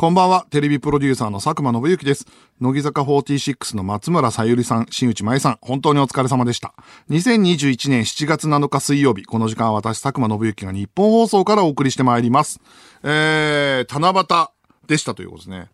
[0.00, 2.24] こんばんは、テレビプロデューサーの佐久間信之です。
[2.60, 6.72] 乃木坂46の松村さゆりさん、新内舞さん、本当にお疲れ様でした。
[7.10, 12.60] 2021年7月7日水曜日、この時間は私、佐久間信之が日本放送からお送りしてまいります。
[13.02, 15.68] えー、七夕でしたということですね。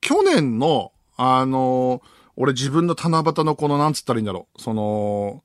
[0.00, 2.02] 去年の、あのー
[2.40, 5.42] 俺自分の七夕のこの、なんつったらいいんだろう、その、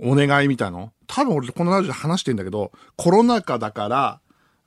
[0.00, 4.20] お願いみたいの多分俺このラジオで話してんだけど、コロナ禍だから、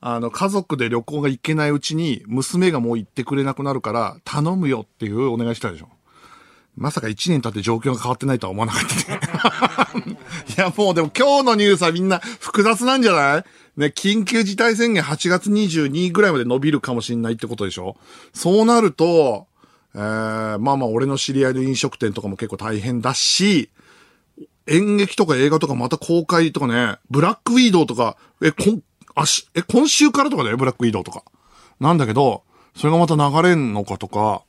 [0.06, 5.88] あの、家族で旅行が行けないうちに、娘がもう行ってくれなくなるから、頼むよっていうお願いしたでしょ。
[6.76, 8.82] まさか1年経って状況が変わってないとは思わなかっ
[9.88, 10.16] たね。
[10.58, 13.44] いや、もうでも今日のニュースはみんな複雑なんじゃない？
[13.78, 17.96] ね、緊急事態宣言8月22ぐらいまで伸びるかもしれないってことでしょ
[18.34, 19.46] そうなると、
[19.94, 23.70] えー、まあまあ俺の知り合いの飲食店とかも結構大変だし、
[24.66, 28.80] 演劇とか映画とかまた公開とかね、ブラックウィドウとか、え、こ、
[29.14, 31.22] あし、え、今週からとかだよ、ブラックウィドとか。
[31.80, 32.42] なんだけど、
[32.76, 34.42] それがまた流れんのかとか、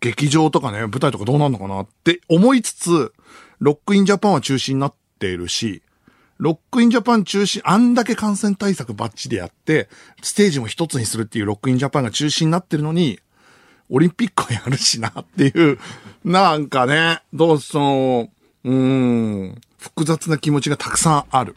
[0.00, 3.12] 劇場とかね、舞台とかどうなるのかなって思いつつ、
[3.58, 5.82] ロックインジャパンは中止になっているし、
[6.38, 9.88] ロックインジャパン中止、あんだけ感染対策バッチリやって、
[10.22, 13.20] ステージも一つにするっていうロックインジャパンが中止になってるのに、
[13.88, 15.78] オリンピックをやるしなっていう、
[16.24, 18.28] なんかね、どうその、
[18.64, 21.56] うーん、複雑な気持ちがたくさんある。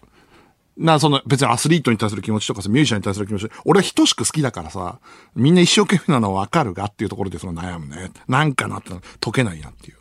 [0.78, 5.00] な、その別にアスリートに対する気持ちとかさ、ミュージシャンに対する気持ち、俺は等しく好きだからさ、
[5.36, 8.12] みんな一生懸命なのはわかるがっていうところでその悩むね。
[8.28, 9.98] なんかなって解けないなっていう。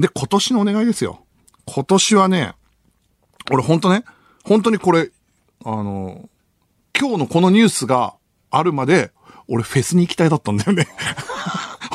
[0.00, 1.24] で、今年のお願いですよ。
[1.66, 2.54] 今年はね、
[3.50, 4.04] 俺本当ね、
[4.44, 5.10] 本当にこれ、
[5.64, 6.28] あの、
[6.98, 8.14] 今日のこのニュースが
[8.50, 9.12] あるまで、
[9.48, 10.88] 俺フェスに行きたいだったんだよね。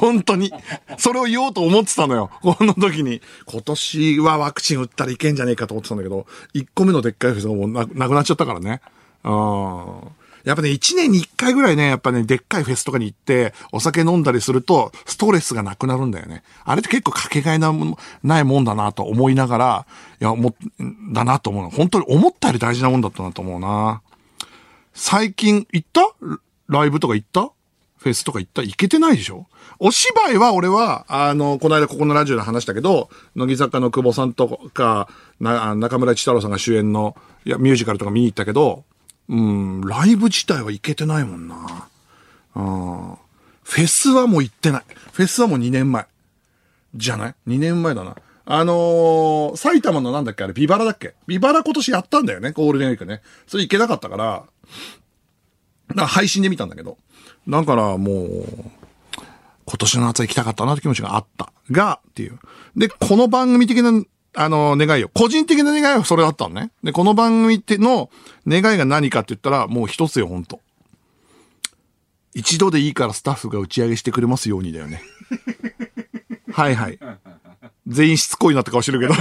[0.03, 0.51] 本当に。
[0.97, 2.29] それを言おうと思ってたのよ。
[2.41, 3.21] この時に。
[3.45, 8.81] 今年はワクチン打ったらいけんじゃねえかと思ってたんだけど、1個目のでっかいフェスがもうなくなっちゃったからね。
[9.23, 9.31] うん。
[10.43, 16.43] やっぱね、1年に1回ぐらいね、やっぱね、でっかいフェスとかに行って、お酒飲んだりすると、ストレスがなくなるんだよね。
[16.65, 19.85] あれって結構かけがえなもないもんだなと思いながら、
[20.19, 20.53] いや、も、
[21.13, 21.69] だなと思うの。
[21.69, 24.01] 本当に思ったより大事なもんだったなと思うな。
[24.93, 26.01] 最近行った？
[26.67, 27.49] ライブとか行った？
[28.03, 29.47] フェスとか行ったら行けてないでしょ？
[29.79, 35.07] お芝居は俺は、あの、この間ここのラジオで話したけど、乃木坂の久保さんとか、
[35.39, 37.15] な中村一太郎さんが主演の、
[37.45, 38.83] いや、ミュージカルとか見に行ったけど、
[39.29, 41.87] うん、ライブ自体は行けてないもんな。
[42.55, 43.17] うん。
[43.63, 44.83] フェスはもう行ってない。
[45.13, 46.05] フェスはもう2年前。
[46.95, 48.17] じゃない ?2 年前だな。
[48.45, 50.43] あのー、埼玉のなんだっけ？
[50.43, 51.13] あれ、ビバラだっけ？
[51.25, 53.21] ビバラ今年やったんだよね、ゴールデンウィークね。
[53.47, 54.43] それ行けなかったから、
[55.87, 56.97] だから配信で見たんだけど。
[57.47, 58.45] だからもう、
[59.65, 61.51] 今年の夏は行きたかったなって気持ちがあった。
[61.71, 62.39] が、っていう。
[62.75, 63.91] で、この番組的な、
[64.35, 65.09] あの、願いよ。
[65.13, 66.71] 個人的な願いはそれだったのね。
[66.83, 68.09] で、この番組っての
[68.47, 70.59] 願いが何かって言ったら、もう一つよ、ほんと。
[72.33, 75.01] 一度でいいからスタッフが打ち上げしてくれますようにだよね。
[76.51, 76.99] はいはい。
[77.87, 79.13] 全員しつこいなって顔してるけど。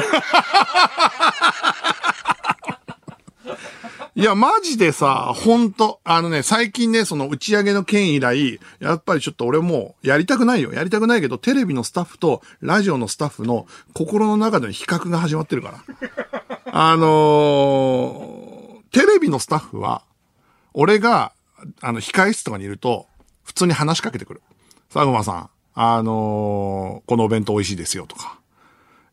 [4.14, 10.70] いや、マジでさ、ほんと、あのね、最近ね、その打ち上げの件以来、やっぱりちょっと俺もやりたくないよ。
[10.74, 15.82] やりたくないけど、テレビのスタッフとラジオのスタッフの心の中での比較が始まってるから。
[16.72, 18.52] あのー
[18.92, 20.02] テレビのスタッフは、
[20.74, 21.32] 俺が、
[21.80, 23.06] あの、控室とかにいると、
[23.44, 24.42] 普通に話しかけてくる。
[24.92, 28.38] 佐久間さん、あのーこのお弁当美味しいですよとか。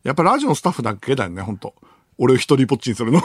[0.04, 1.74] やっぱラジオのスタッフだけだよね、ほんと。
[2.18, 3.22] 俺を一人ぼっちにするの。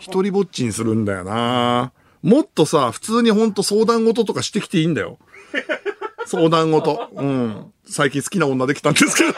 [0.00, 1.92] 一人ぼっちにするんだよな
[2.22, 5.18] もっとさ、普通にほんと相談事とかしてきていいんだよ。
[6.26, 7.08] 相談事。
[7.14, 7.72] うん。
[7.84, 9.30] 最近好きな女できたんですけど。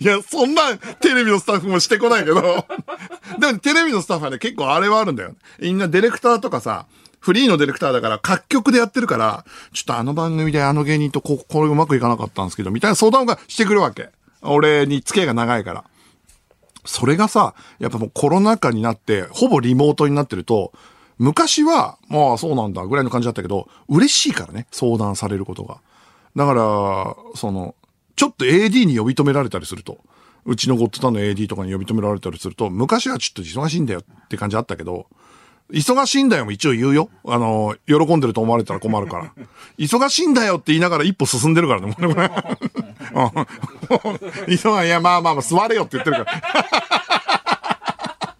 [0.00, 2.64] いや、そんなんテレビのスタッフもしてこないけど。
[3.38, 5.34] でもテレビのスタッフはね、結構あれはあるんだよ。
[5.58, 6.86] みんなディレクターとかさ、
[7.20, 14.10] フリーのディレクターだから各局でやってるから、ちょっとあの番組であの芸人とここれうまくいかなかったんですけど、みたいな相談がしてくるわけ。
[14.42, 15.84] 俺に付き合いが長いから。
[16.88, 20.72] それがさ、やっぱもうコロナ禍になって、ほぼリモートになってると、
[21.18, 25.82] 昔は、まあそうなんだぐらいの感じだったけど、嬉しいからね、相談されることが。
[26.34, 27.74] だから、その、
[28.16, 29.98] ちょっと AD に呼び止められたりすると、
[30.46, 35.08] うちのゴッドタンの AD とかに呼び止められたりすると、昔はちょっと忙しいんだよって感じあったけど、
[35.70, 37.10] 忙しいんだよも一応言うよ。
[37.26, 39.32] あの、喜んでると思われたら困るから。
[39.78, 41.94] 忙しいんだよって言いながら一歩進んでるからね。
[41.98, 42.30] もうね
[43.14, 43.26] うん
[44.46, 46.40] 忙 いや、まあまあまあ、座れよって言ってるから。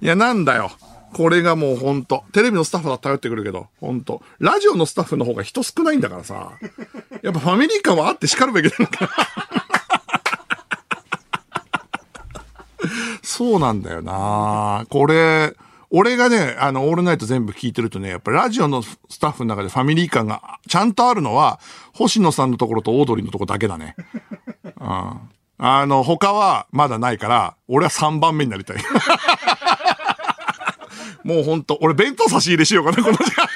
[0.00, 0.70] いや、なんだよ。
[1.12, 2.22] これがもうほんと。
[2.32, 4.22] テレビのスタッフは頼ってくるけど、ほんと。
[4.38, 6.52] ラジオのスタッフの方が人少ないんだからさ。
[7.22, 9.10] やっぱファミリー感はあって叱るべきだから。
[13.22, 15.54] そそうなんだよなこれ、
[15.92, 21.58] 俺がね、あの、オールナイト全部聞いてるとね、やっぱラジオのスタッフの中でファミリー感がちゃんとあるのは、
[21.92, 23.96] 星野さんのところとオードリーのところだけだね。
[24.64, 25.20] うん。
[25.62, 28.76] あの、他はまだないから、俺は3番目になりたい。
[31.24, 33.46] もうほんと、俺弁当差し入れしようかな、この時間。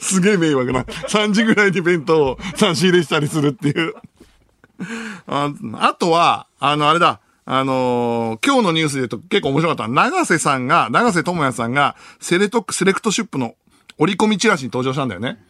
[0.00, 0.82] すげえ迷惑な。
[0.82, 3.94] 3時ぐらいに弁当を差し入れしたりするっていう。
[5.26, 7.20] ああとは、あの、あれだ。
[7.52, 13.56] あのー、今日のニュースで言うと結構面白かった長瀬さんが、長瀬智也さんが、セレトック、セレクトショップの
[13.98, 15.42] 折り込みチラシに登場したんだよね。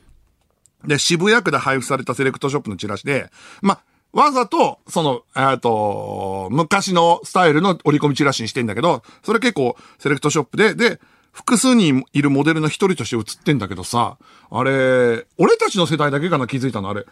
[0.86, 3.30] で、渋谷区で配布されたセレクトショップのチラシで、
[3.60, 3.80] ま、
[4.14, 11.00] わざと、その、えっと、昔のスタイルの折り込みチラシにしてんだけど、それ結構セレクトショップで、で、
[11.32, 14.16] 複数人いるモデルの一人として映ってんだけどさ、
[14.50, 17.04] あれ、俺たちの世代だけかな気づいたのあれ。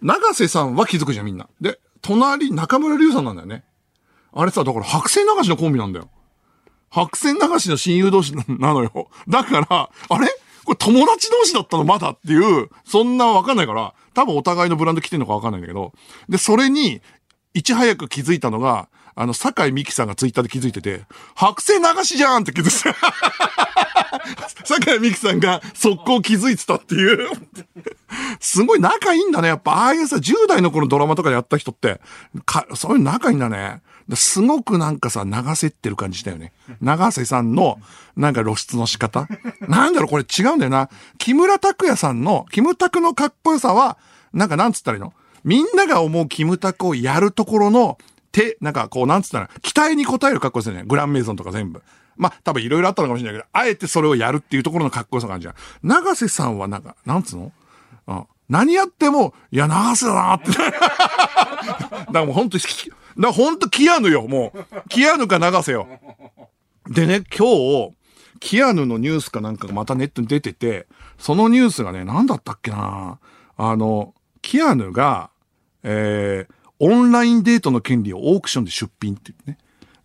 [0.00, 1.50] 長瀬さんは気づくじゃんみんな。
[1.60, 3.64] で、隣、中村隆さんなんだよね。
[4.38, 6.10] あれさ、だから白線流しのコンビなんだよ。
[6.90, 9.08] 白線流しの親友同士なのよ。
[9.26, 10.28] だから、あれ？
[10.64, 15.92] これ友達同士だったのまだっていう、そんなわかんないから、多分お互いのブランド着てんのかわかんないんだけど、
[16.28, 17.00] で、それに、
[17.54, 21.04] いち早く気づいたのが、あの、坂井美紀さんがツイッターで気づいてて、
[21.34, 22.98] 白線流しじゃんって気づいて
[24.60, 27.30] た坂井美紀さんが速攻気づいてたっていう
[28.40, 29.48] すごい仲いいんだね。
[29.48, 32.00] やっぱ、ああいうさ、10代の頃ドラマとかでやった人って、
[32.44, 33.80] か、そういう仲いいんだね。
[34.14, 36.52] すごくなんかさ、流せってる感じしたよね。
[36.80, 37.80] 長瀬さんの、
[38.14, 39.26] なんか露出の仕方。
[39.60, 40.88] なんだろう、これ違うんだよな。
[41.18, 43.98] 木村拓哉さんの、キムタクのかっこよさは、
[44.32, 45.12] なんかなんつったらいいの？
[45.42, 47.98] みんなが思うキムタクをやるところの、
[48.30, 50.84] て、なんかこう、なんつったら、期待に応える格好ですよね。
[50.86, 51.82] グランメイゾンとか全部。
[52.16, 55.54] まあ、多分いろいろあったのかもしれないけど、あえてそれをやるっていうところの格好さがあるじゃん。
[55.82, 57.52] 長瀬さんはなんか、なんつうの？
[58.06, 58.24] うん。
[58.48, 60.50] 何やっても、いや、長瀬だなって。
[60.54, 62.62] だからもう本当に、
[63.16, 64.88] だから本当キアヌよ、もう。
[64.88, 65.88] キアヌか長瀬よ。
[66.88, 67.92] でね、今日、
[68.40, 70.86] キアヌのニュースかなんかがまたネットに出てて、
[71.18, 73.18] そのニュースがね、なんだったっけな
[73.56, 75.30] あの、キアヌが、
[75.82, 79.58] えー、オンラインデートの権利をオークションで出品ってってね。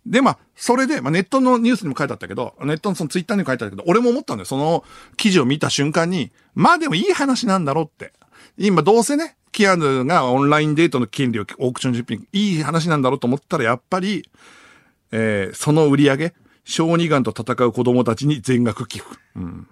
[0.06, 4.44] で、まあ、それで、まあ、ネットのニュースにも書いてあったけど、ネットのそのツイッターにも書いてあったけど、俺も思ったんだよ。
[4.46, 4.84] その
[5.16, 8.12] 記事を見た瞬間に、まあでもいい話なんだろうって。
[8.58, 14.28] 今どうせね、キアヌがオンラインデートの権利をオークション出品、いい話なんだろうと思ったら、やっぱり、
[15.12, 16.34] えー、その売り上げ、
[16.64, 19.10] 小児がんと戦う子供たちに全額寄付。
[19.36, 19.68] うん。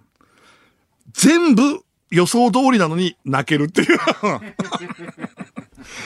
[1.12, 1.80] 全部
[2.10, 3.98] 予想通りなのに泣けるっていう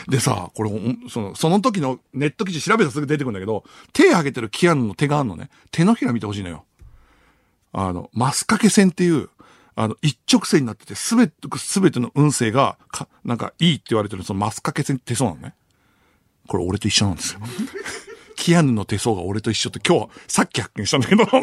[0.09, 0.71] でさ、これ、
[1.09, 5.51] その、その時のネット記事調べたらすぐ出てくるんだけど、手上げてるキアヌの手があるのね。
[5.71, 6.65] 手のひら見てほしいのよ。
[7.73, 9.31] あの、マスカケ線っていう、
[9.77, 15.55] あの、一直線になってて、すべて、すべての運勢が、か、なんか、いいって言われてる、そのマスカケ線って手相なのね。
[16.47, 17.41] これ俺と一緒なんですよ。
[18.37, 21.27] キアヌの手相が俺と一緒って今日、さっき発見したんだけど。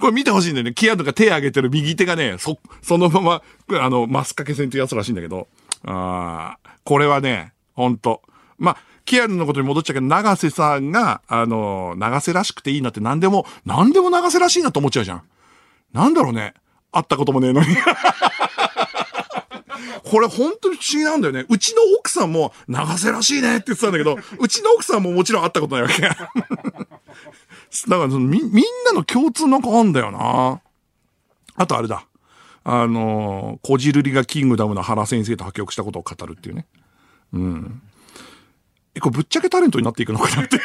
[0.00, 0.74] これ見てほしいんだよね。
[0.74, 3.42] キアヌが手上げてる右手がね、そ、そのまま、
[3.80, 5.48] あの、マスカケ線ってやつらしいんだけど。
[5.84, 8.22] ああ、これはね、ほんと。
[8.58, 8.78] まあ、
[9.08, 15.22] キアヌのことに戻っちゃうけど、長瀬さんが、あの、長瀬らしくていいなって何でも、何でも長瀬らしいなと思っちゃうじゃん。
[15.94, 16.52] なんだろうね。
[16.92, 17.68] 会ったこともねえのに。
[20.04, 21.46] これ本当に不思議なんだよね。
[21.48, 26.02] うちの奥さんも長瀬らしいねって言ってたんだけど、うちの奥さんももちろん会ったことないわけ。
[26.04, 26.30] だから
[27.88, 30.60] そのみ、みんなの共通なんかあんだよな。
[31.56, 32.04] あとあれだ。
[32.62, 36.66] あのー、こじるりがキングダムの原先生と破局したことを語るっていうね。
[37.32, 37.80] うん。
[38.98, 40.60] え、これぶっちゃけタレントになっていくのかなって。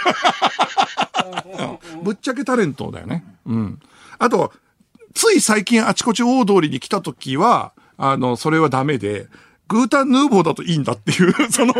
[2.03, 3.23] ぶっちゃけタレントだよね。
[3.45, 3.79] うん。
[4.17, 4.51] あと、
[5.13, 9.27] つい最近あちこち大通りに来た時は、あの、それはダメで、
[9.67, 11.73] グータンヌーボーだといいんだっていう、 その、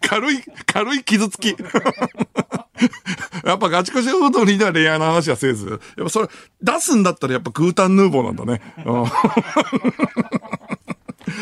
[0.00, 1.56] 軽い、軽い傷つき。
[3.44, 6.28] やっぱガチコチオードリーでは恋愛の話はせず、やっぱそれ、
[6.62, 8.62] 出すんだったらやっぱグータンヌーボーなんだね。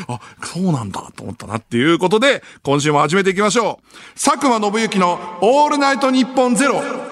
[0.09, 4.21] あ、そうなんだと思ったなっていうことで、今週も始めていきましょう。
[4.21, 7.09] 佐久間信之のオールナイトニッポンゼロ。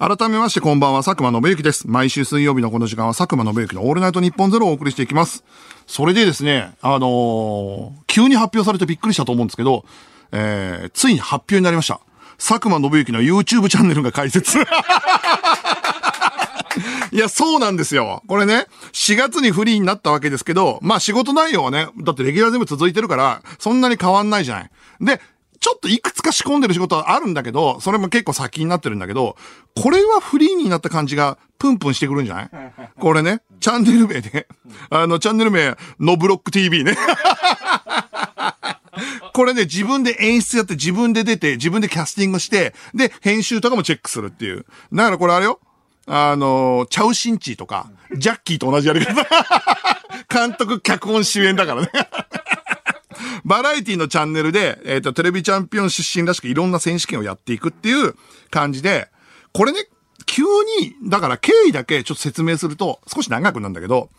[0.00, 1.88] 改めましてこんばんは、佐久間信之です。
[1.88, 5.42] 毎週水曜日のこの時間は佐久間信之のオールナイトニッポンゼロをお送りしていきます。
[5.88, 9.84] それでですね、あのー、急に発表されてびっくりしたと思うんですけど、
[10.30, 12.00] えー、ついに発表になりました。
[12.38, 14.58] 佐久間信之の YouTube チャンネルが開設。
[17.10, 18.22] いや、そうなんですよ。
[18.28, 24.70] これね、4月にフリーになったわけですけど、まあ仕事内容はね、だってレギュラー全部続いてるから、そんなに変わんないじゃない。
[25.00, 25.20] で、
[25.60, 29.36] ちょっといくつか仕込んでる仕事はあるんだけど、それも結構先になってるんだけど、
[29.74, 32.50] これはフリーになった感じがプンプンしてくるんじゃない？
[33.00, 34.46] これね、チャンネル名で、
[34.90, 36.96] あの、チャンネル名、ノブロック TV ね。
[39.38, 44.66] これね、自分で演出やって自分で出て、自分でキャスティングして、で、編集とかもチェックするっていう。
[44.92, 45.60] だからこれあれよ。
[46.08, 49.14] あの、チャウシンチーとか、ジャッキーと同じやり方。
[50.28, 51.90] 監督、脚本、主演だからね。
[53.46, 58.16] バラエティのチャンネルで、えっ、ー、と、テレビチャンピオン出身らしくいろんな選手権をやっていくっていう
[58.50, 59.08] 感じで、
[59.52, 59.86] これね、
[60.26, 64.10] 急に、だから経緯だけちょっと説明すると、少し長くなんだけど、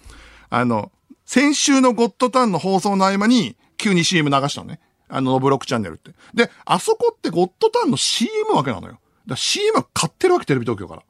[0.50, 0.94] あの、
[1.26, 4.80] 先週のゴッドタウンの放送の合間に、急に CM 流したのね。
[5.10, 6.12] あの、ノブロックチャンネルって。
[6.34, 9.00] で、あそこってゴッドタンの CM わけなのよ。
[9.28, 11.04] だ CM は買ってるわけ、テレビ東京から。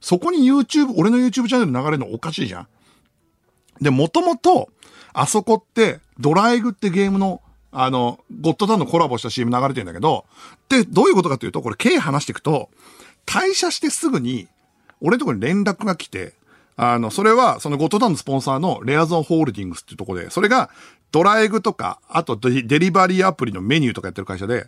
[0.00, 2.68] そこに YouTube、俺の YouTube チャンネル流れるのおかしいじゃん。
[3.80, 4.68] で、もともと、
[5.12, 10.24] あそこって、ドライグってゲームの、あの、ゴッドタンのコラボした CM 流れてるんだけど、
[10.68, 12.70] で、どういうことかというと、これ、経話していくと、
[13.26, 14.48] 退社してすぐに、
[15.00, 16.34] 俺のとこに連絡が来て、
[16.76, 20.70] あの、それは、そのゴッドタウンのスポンサーのレアゾンホールディングスっていうとこで、それが、
[21.10, 24.66] ドライグとか、あとデリバリーアプリのメニューとかやってる会社で、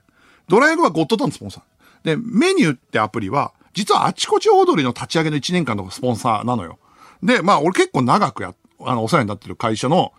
[0.48, 1.62] ドライグはゴッドタンスポンサー。
[2.04, 6.78] で、メニューってアプリは、実はあちこち踊りの立ち上げの1年間のスポンサーなのよ。
[7.22, 10.12] で、まあ俺結構長くや、あの、お世話になってる会社の、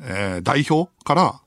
[0.00, 1.40] えー、代表から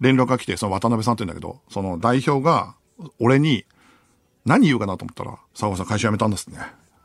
[0.00, 2.76] 連絡が来て、その渡辺さんって言うんだけど、その代表が
[3.18, 3.64] 俺に
[4.44, 6.58] 何言うかなと思ったら、佐川さん会社辞めたんですね。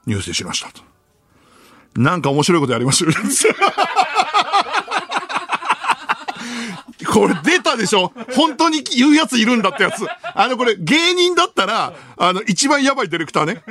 [0.05, 0.81] ニュースで知りましたと。
[1.95, 3.11] なんか面白いことやりましょう。
[7.11, 8.13] これ出たでしょ？
[8.35, 10.05] 本当に言うやついるんだってやつ。
[10.35, 13.63] あの、これ芸人だったら、あの、一番やばいディレクターね。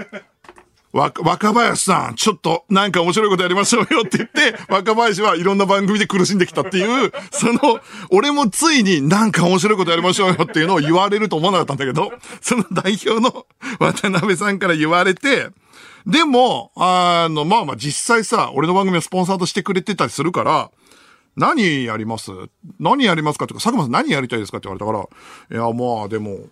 [0.93, 7.81] わ、若林さん、ちょっとなんか面白いことやりましょうよって言って、若林はいろんな番組で苦しんできたっていう、その、
[8.11, 13.47] 俺もついになんか面白いことやりましょうよっていうのを言われると思わなかったんだけど、その代表の
[13.79, 15.49] 渡辺さんから言われて、
[16.07, 20.71] でも、あの、まあまあ実際さ、俺の番組をスポンサーとしてくれてたりするから、
[21.39, 22.31] 何やります？
[22.79, 23.47] 何やりますか？
[23.47, 24.59] っていうか、佐久間さん何やりたいですか？
[24.59, 25.09] って言われたか
[25.51, 26.49] ら、いや、まあでも、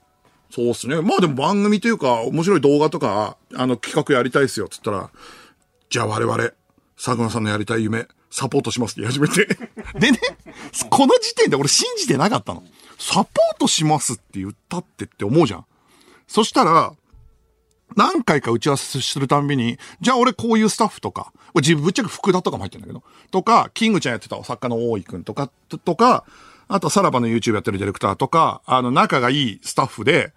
[0.51, 1.03] そうっすね。
[1.03, 5.11] まあでも番組というか、面白い動画とか、あの企画やりたいっすよ、つったら、
[5.91, 6.37] じゃあ我々、
[6.97, 9.47] 佐久間さんのやりたい夢、サポートしますって始めて。
[9.99, 10.21] でね、
[10.89, 12.63] この時点で俺信じてなかったの。
[12.99, 15.67] サポートしますって言ったってって思うじゃん。
[16.29, 16.93] そしたら、
[17.95, 25.51] 何回か打ち合わせするたんびに、じゃあ俺こういうスタッフとか、自分ぶっちゃけ福田とかも入ってるんだけど、とか、キングちゃんやってた作家の大井くんとか、
[25.85, 26.25] とか、
[26.69, 30.33] あとさらばの YouTube やってるディレクターとか、あの仲がいいスタッフで、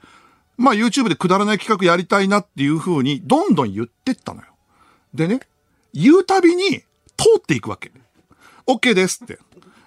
[0.58, 4.48] まあ YouTube でくだらない企画やりたいなっていう風にどんどん言ってったのよ。
[5.14, 5.40] でね、
[5.94, 6.82] 言うたびに
[7.18, 7.92] 通っていくわけ。
[8.68, 9.40] OK ですって。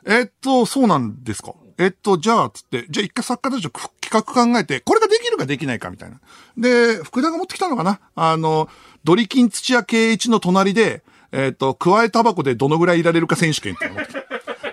[0.05, 1.55] えっと、そうなんですか。
[1.79, 3.71] えっと、じゃあ、つって、じゃあ一回作家たちと
[4.13, 6.21] 企画考えて、これができるかできないかみたいな。
[6.59, 8.01] で、福田が持ってきたのかな？
[8.15, 8.69] あの、
[9.05, 11.03] ドリキン土屋圭一の隣で、
[11.33, 14.13] えっと、加えタバコでどのぐらいいられるか選手権って思って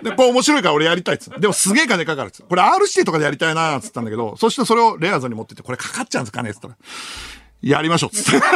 [0.02, 6.76] で、これ面白いから俺やりたいっつでもすげえ金かかるっつこれ R 指定とかでやりたいなっつったんだけど、そしてそれをレアーズに持ってって、これかかっちゃうんですかねっつったら、
[7.62, 8.40] やりましょうっつって。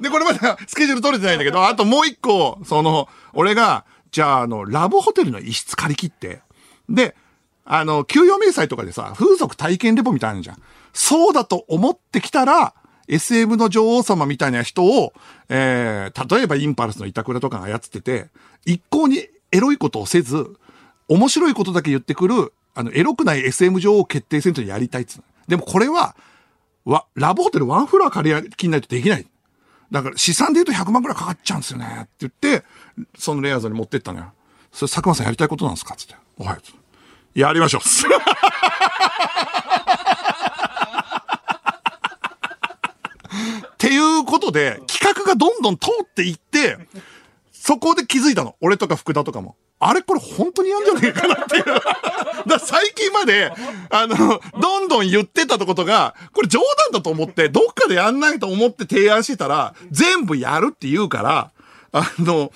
[0.00, 6.40] で、これまだスケジュール取れてないんだけど、あともう一個、その、俺が、じゃあ、あの、ラブホテルの一室借り切って、
[6.88, 7.16] で、
[7.70, 10.62] あの、給与明細とかでさ、風俗体験レポみたいなのじゃん。
[10.94, 12.74] そうだと思ってきたら、
[13.08, 15.12] SM の女王様みたいな人を、
[15.50, 18.28] えー、例えばインパルスの板倉とかが操ってて、
[18.64, 20.46] 一向にエロいことをせず、
[21.08, 26.16] 面白いことだけ言ってくる、あの、エロくない SM 女王決定戦闘にやりたいっつでもこれは、
[26.86, 29.26] わ、ラブホテルワンフロア借り切んないとできない。
[29.90, 31.86] だから資産で言うと100万くらいかかっちゃうんですよね。
[32.02, 32.64] って言って、
[33.18, 34.32] そのレアーズに持ってったのよ。
[34.72, 35.94] それ佐久間さんやりたいことなんですか？
[35.96, 36.14] つって。
[36.38, 36.58] おはい。
[37.34, 37.80] やりましょう。
[43.74, 46.78] っていうことで、企画がどんどん通っていって、
[47.52, 48.56] そこで気づいたの。
[48.60, 49.56] 俺とか福田とかも。
[49.80, 51.64] あれこれ本当にやんじゃねえかなっていう。
[52.48, 53.52] だ最近まで、
[53.90, 61.52] あの、どんどん言ってたとことが、これ冗談だと思って、どっかでやんないと思って提案してたら、全部やるって言うから、
[61.92, 62.50] あの、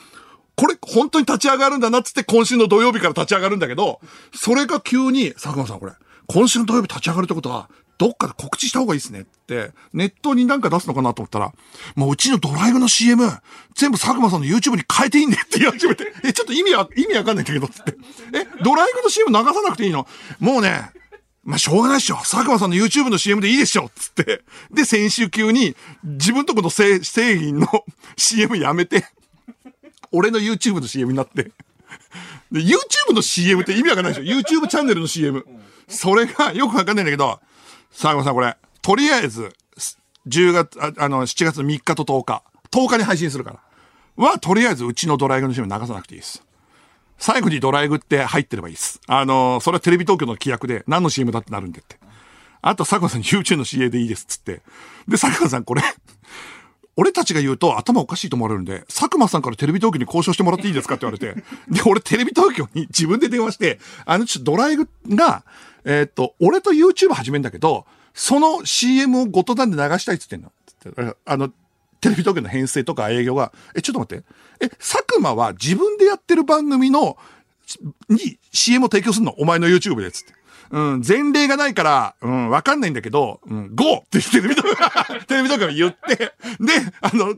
[0.57, 4.01] これ本当に立ち上がるんだなっつって今週の土曜日から立ち上がるんだけど、
[4.35, 5.93] それが急に、佐久間さんこれ、
[6.27, 7.69] 今週の土曜日立ち上がるってことは、
[7.99, 11.53] どっかで告知した方がいいですねって、ネットになんか出すのかなと思ったら、
[11.95, 13.25] もううちのドライブの CM、
[13.75, 17.97] 全部佐久間さんの YouTube に変えていいんでって言い始めて、 え、ちょっと意味は、意味わかんないんだけど、って。
[18.35, 20.07] え、ドライブの CM 流さなくていいの？
[20.41, 20.91] もうね、
[21.45, 22.17] まあ、しょうがないっしょ。
[22.17, 24.43] 佐久間さんの YouTube の CM でいいでしょつって。
[24.73, 27.69] で、先週急に、自分とこの製品の
[28.17, 29.05] CM やめて、
[30.12, 31.45] 俺の YouTube の CM になって、
[32.52, 35.45] で、YouTube の CM って意味わかんないでしょ ?YouTube チャンネルの CM。
[35.88, 37.40] それがよくわかんないんだけど、
[37.90, 39.52] さあ、さんこれ、とりあえず、
[40.28, 43.50] 10月、ああの、7月3日と10日、10日に配信するか
[44.16, 44.25] ら。
[44.25, 46.45] は、とりあえずうちのドライブの CM 流さなくていいです。
[47.19, 49.00] 最後にドライブって入ってればいいです。
[49.07, 51.97] あの、それはテレビ東京の規約で何の CM だってなるんでって。
[52.61, 54.62] あと、佐久間さん YouTube の CA でいいですっつって。
[55.09, 55.83] で、佐久間さんこれ
[56.97, 65.45] 俺たちが言うと頭おかしいと思われるんで、佐久間さんからテレビ東京に交渉してもらっていいですかって言われて、 で、俺テレビ東京に自分で電話して、あの、ちょっとドライブが、
[65.85, 70.53] えー、っと、俺と YouTube 始めんだけど、その CM をごとなんで流したいっつってんの。
[71.25, 71.49] あの、
[72.01, 74.25] テレビ東京の編成とか営業が、え、ちょっと待って。
[74.61, 77.17] え、佐久間は自分でやってる番組の、
[78.09, 79.33] に CM を提供するの？
[79.39, 80.35] お前の YouTube で、つって。
[80.73, 83.99] うん、前例がないから、うん、わかんないんだけど、うん、GO!
[83.99, 86.33] ってテレビとか、 テレビとか言って、で、
[87.02, 87.35] あの、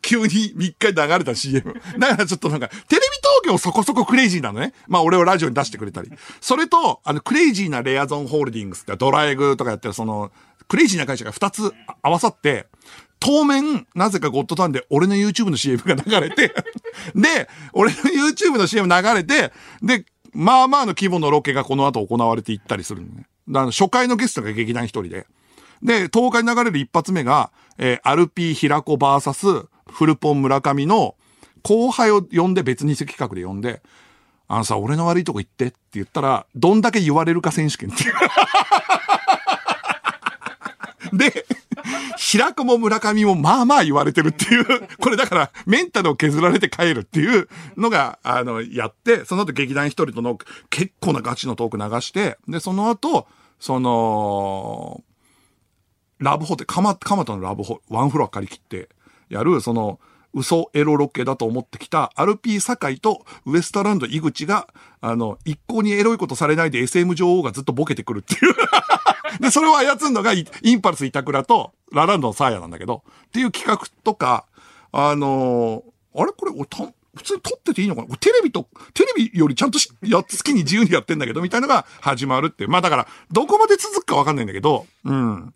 [0.00, 1.74] 急に3日流れた CM。
[1.98, 3.06] だからちょっとなんか、テレビ
[3.42, 4.72] 東京そこそこクレイジーなのね。
[4.88, 6.10] まあ俺をラジオに出してくれたり。
[6.40, 10.32] それと、あの、クレイジーなレアゾンホールディングスってドラエグとかやってるその、
[10.66, 12.66] クレイジーな会社が2つ合わさって、
[13.18, 16.54] 当面、なぜかゴッドタウンで俺の YouTube の CM が流れて
[17.14, 23.26] で、俺の YouTube の CM 流れて、で、まあまあの規模のロケがこの後行われていったりするのね。
[23.48, 25.26] だから初回のゲストが劇団一人で。
[25.82, 29.46] で、10日に流れる一発目が、えー、アルピー平子バーサス
[29.88, 31.16] フルポン村上の
[31.62, 33.82] 後輩を呼んで別に企画で呼んで、
[34.48, 38.04] あのさ、俺の悪いとこ言ってって言ったら、どんだけ言われるか選手権って。
[41.30, 41.46] で、
[42.16, 50.38] 平子も村上もまあまあ言われてるっていう、 これだからメンタルを削られて帰るっていうのが、あの、やって、その後劇団一人との
[50.70, 53.26] 結構なガチのトーク流して、で、その後、
[53.58, 55.02] その、
[56.18, 58.88] ラブホテル、かま、かまたのラブホ、ワンフロア借り切って
[59.28, 59.98] やる、その、
[60.34, 64.68] 嘘エロロケだと思ってきた、アルピー堺とウエストランド井口が、
[65.00, 68.54] あの、一向にエロいことされないで SM 女王がずっとボケてくるっていう
[69.40, 74.46] で、それを操るのがインパルス板倉とラランドのサーヤなんだけど、っていう企画とか、
[74.92, 76.32] あのー、あれ？
[76.32, 76.78] これ俺た、
[77.14, 78.16] 普通に撮ってていいのかな？
[78.16, 82.70] テレビと、テレビよりちゃんとや、好きに自由にやってんだけど、みたいなのが始まるっていう。
[82.70, 85.54] まあだから、どこまで続くかわかんないんだけど、うん。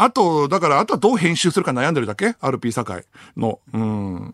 [0.00, 3.04] あと、だから、あとはどう編集するか悩んでるだけ ?RP 堺
[3.36, 3.58] の。
[3.74, 4.32] うん。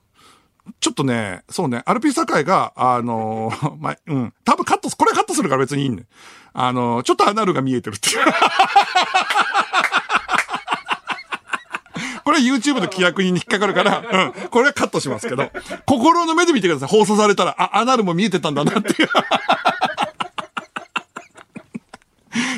[0.79, 4.35] ちょっとね、そうね、RP 堺が、あのー、 まうん。
[4.45, 6.05] 多分カット、これカットするから別にいいね。
[6.53, 8.19] あのー、ちょっとアナルが見えてるっていう。
[12.25, 14.49] これ YouTube の規約に引っかかるから、うん。
[14.51, 15.51] これはカットしますけど。
[15.87, 16.89] 心の目で見てください。
[16.91, 19.09] 放送されたら、あ、アナルも見えてたんだなっていう。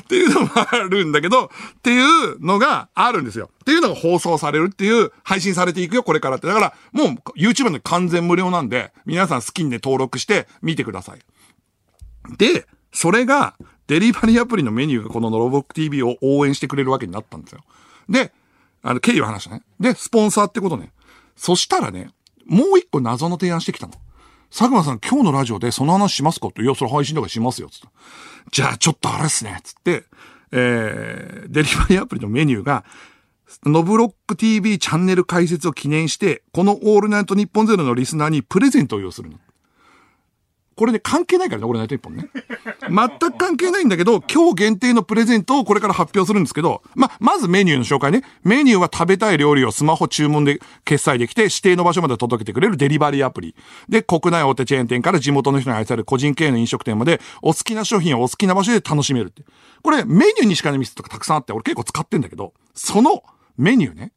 [0.06, 1.48] っていうのもあるんだけど、っ
[1.82, 3.50] ていうのがあるんですよ。
[3.62, 6.46] っていうのが放送されるっていう、配信されていくよ、これからって。
[6.46, 11.18] だから、もう YouTube の完全無料なんで、皆さん好きにね、登録して見てください。
[12.38, 13.56] で、それが、
[13.88, 17.62] デリバリーアプリのメニューがこのノロボック TV を応援してくれるわけになったんですよ。
[18.08, 18.32] で、
[18.82, 19.62] あの、経緯を話したね。
[19.80, 20.92] で、スポンサーってことね。
[21.36, 22.10] そしたらね、
[22.46, 23.94] もう一個謎の提案してきたの。
[24.50, 26.50] 佐久間さん、今日のラジオでその話しますか？
[26.50, 27.88] と、いや、それ配信とかしますよ、つって。
[28.52, 30.04] じゃあ、ちょっとあれっすね、つって、
[30.52, 32.84] えー、 デリバリーアプリのメニューが、
[33.64, 39.38] ノブロック TV チャンネル開設を記念して、このオールナイトニッポンゼロのリスナーにプレゼントを要するの。
[40.76, 42.28] これね、関係ないからね、俺ナイト一本ね。
[42.88, 48.22] 全く関係ないんだけど、今日限定のプレゼントをこれから発表するんですけど、ま、まずメニューの紹介ね。
[48.44, 53.54] メニューは食べたい料理をスマホ注文で決済できて、指定の場所まで届けてくれるデリバリーアプリ。
[53.88, 59.44] で、国内大手チェーン店から地元の人に愛される個人経営の飲食店まで、お好きな商品をお好きな場所で楽しめるって。
[59.82, 63.22] これ、メニューにしかない店とかたくさんあって、俺結構使ってんだけど、その
[63.56, 64.12] メニューね。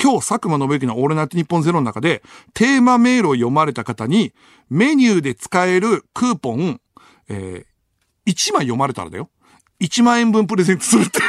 [0.00, 2.22] 今日、佐久間信之のオールナイトニッポンゼロの中で、
[2.54, 4.32] テーマメールを読まれた方に、
[4.70, 6.80] メニューで使えるクーポン、
[7.28, 9.30] えー、1枚読まれたらだよ。
[9.80, 11.20] 1万円分プレゼントするって。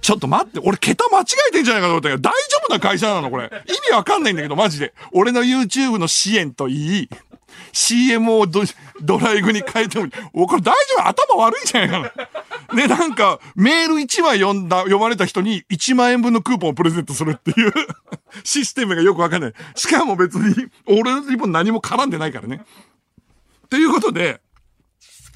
[0.00, 3.50] ちょっと待って、俺桁間違えてんじゃないかと思ったけど、大丈夫な会社なのこれ。
[3.66, 4.94] 意味わかんないんだけど、マジで。
[5.12, 7.08] 俺の YouTube の支援といい、
[7.72, 8.62] CM をド
[9.02, 11.08] ドライブに変えても、お、これ大丈夫？
[11.08, 12.12] 頭悪いじゃないか
[12.70, 12.74] な。
[12.74, 17.72] ね、なんか、メール1枚読んだ、読まれた人に1万円分のクーポンをプレゼントするっていう
[18.44, 19.52] システムがよくわかんない。
[19.74, 22.64] しかも別に、俺のリボン何も絡んでないからね。
[23.68, 24.40] ということで、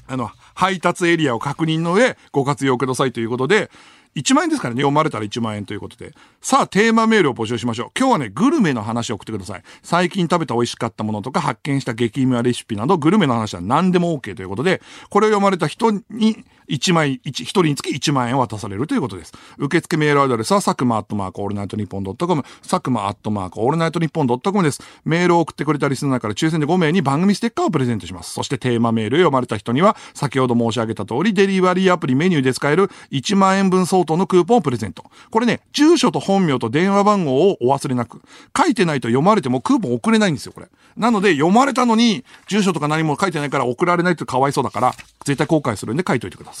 [0.07, 3.71] あの、配達エリアを確認の上、ご活用くださいということで、
[4.15, 6.13] 1万円ですからね、読まれたら1万円ということで。
[6.41, 7.91] さあ、テーマメールを募集しましょう。
[7.97, 9.63] 今日はね、グルメの話を送ってください。
[9.83, 19.33] 最近食べた美味しかったものとか、発見した激うまレシピなど、グルメの話は何でも OK ということで、これを読まれた人に、1枚、1、1人につき1万円を渡されるということです。
[19.57, 24.81] 受付メールアドレスは、サクマアットマークオールナイトニッポンドットコム、サクマアットマークオールナイトニッポンドットコムです。
[25.03, 28.33] メールを送ってくれたリスナーから抽選で5名に番組ステッカーをプレゼントします。
[28.33, 35.03] そしてテーマメールを読まれた人には、先ほど申し上げた通り、デリバリーアプリメニューで使える1万円分相当のクーポンをプレゼント。
[35.29, 38.21] これね、住所と本名と電話番号をお忘れなく。
[38.57, 40.67] 書いてないと読まれてもクーポン送れないんですよ、これ。
[40.97, 44.93] なので、読まれたのに、住所とか何も書いてないから送られないってかわいそうだから、
[45.25, 46.60] 絶対後悔するんで書いといてくださ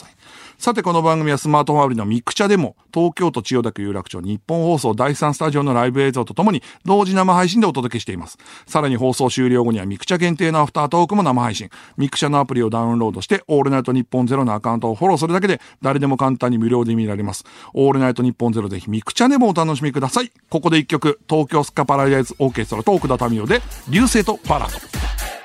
[0.61, 8.37] さてこの番組はスマートフォンアプリのミクチャでも、東京都千代田区有楽町ニッポン放送第3スタジオのライブ映像とともに、同時生配信でお届けしています。
[8.67, 11.71] さらに放送終了後にはミクチャ限定のアフタートークも生配信。
[11.97, 17.43] ミクチャのアプリをダウンロードして、オールナイトニッポンゼロのアカウントをフォローするだけで、誰でも簡単に無料で見られます。
[17.73, 20.31] オールナイトニッポンゼロぜひミクチャでもお楽しみください。
[20.51, 25.40] ここで一曲、東京スカパラダイスオーケストラと奥田民生で、流星とパラード。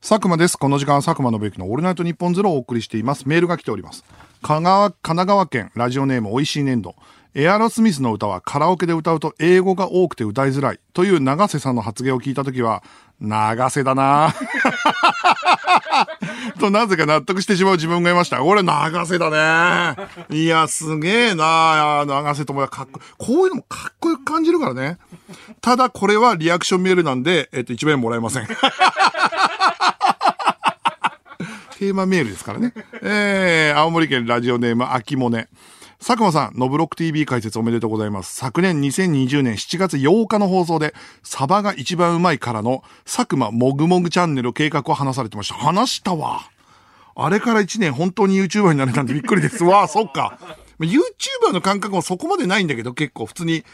[0.00, 0.56] 佐久間です。
[0.56, 3.28] この時間は佐久間信之のオールナイト日本ゼロをお送りしています。
[3.28, 4.04] メールが来ております。
[4.42, 6.94] 香川、神奈川県ラジオネームおいしい粘土。
[7.34, 12.82] エアロスミスの歌はカラオケで歌うと英語が多くて歌いづらいという長瀬さんの発言を聞いたときは、
[13.20, 14.32] 長瀬だな
[16.60, 18.44] となぜか納得してしまう自分がいました。
[18.44, 19.96] 俺長瀬だね。
[20.30, 24.98] いや、すげえな長瀬ともかっここういうのもかっこよく感じるからね。
[25.60, 28.46] ただこれはリアクションメールなんで、えっと、1万円もらえません。
[31.78, 32.74] テーマメールですからね。
[33.02, 35.46] えー、青森県ラジオネーム、秋もね。
[36.00, 38.34] 佐久間さん、ノブロック TV 解説おめでとうございます。
[38.34, 45.54] 昨年2020年7月8日の放送で、サバが一番うまいからの佐久間もぐもぐチャンネル計画を話されてました。
[45.54, 46.50] 話したわ。
[47.14, 49.62] あれから1年本当に YouTuber になれたんでびっくりです。
[49.62, 50.36] わあ、そっか。
[50.80, 53.64] YouTuber の感覚もそこまでないんだけど、結構普通に、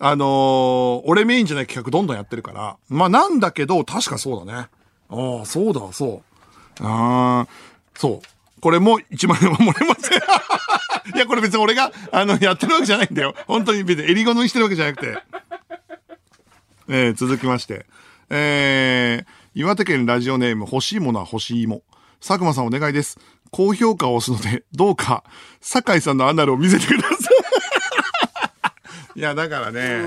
[0.00, 2.76] あのー、俺メインじゃない企画どんどんやってるから。
[2.88, 4.68] まあなんだけど、確かそうだね。
[5.10, 6.31] ああ、そうだ、そう。
[6.80, 7.48] ああ、
[7.94, 8.60] そう。
[8.60, 10.18] これも1万円はもらえません。
[11.16, 13.34] いや、これ別に俺が、あの、やってるわけじゃないんだよ。
[13.46, 15.18] 本当に別に襟好みしてるわけじゃなくて。
[16.88, 17.86] えー、続きまして。
[18.30, 21.82] えー、岩手県ラジオネーム欲しいものは欲しいも。
[22.20, 23.18] 佐久間さんお願いです。
[23.50, 25.24] 高評価を押すので、どうか、
[25.60, 27.21] 酒井さんのアナルを見せてください。
[29.14, 30.02] いや、だからね、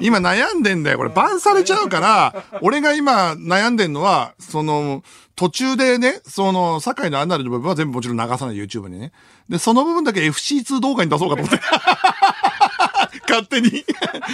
[0.00, 0.98] 今悩んでんだよ。
[0.98, 5.02] これ、バンされちゃうから、俺が今悩んでんのは、その、
[5.36, 9.12] 途中でね、その、堺のアナルの部分は全部もちろん流さない YouTube にね。
[9.48, 11.60] で、その部分だけ FC2 動画に出そうかと思って。
[13.28, 13.84] 勝手に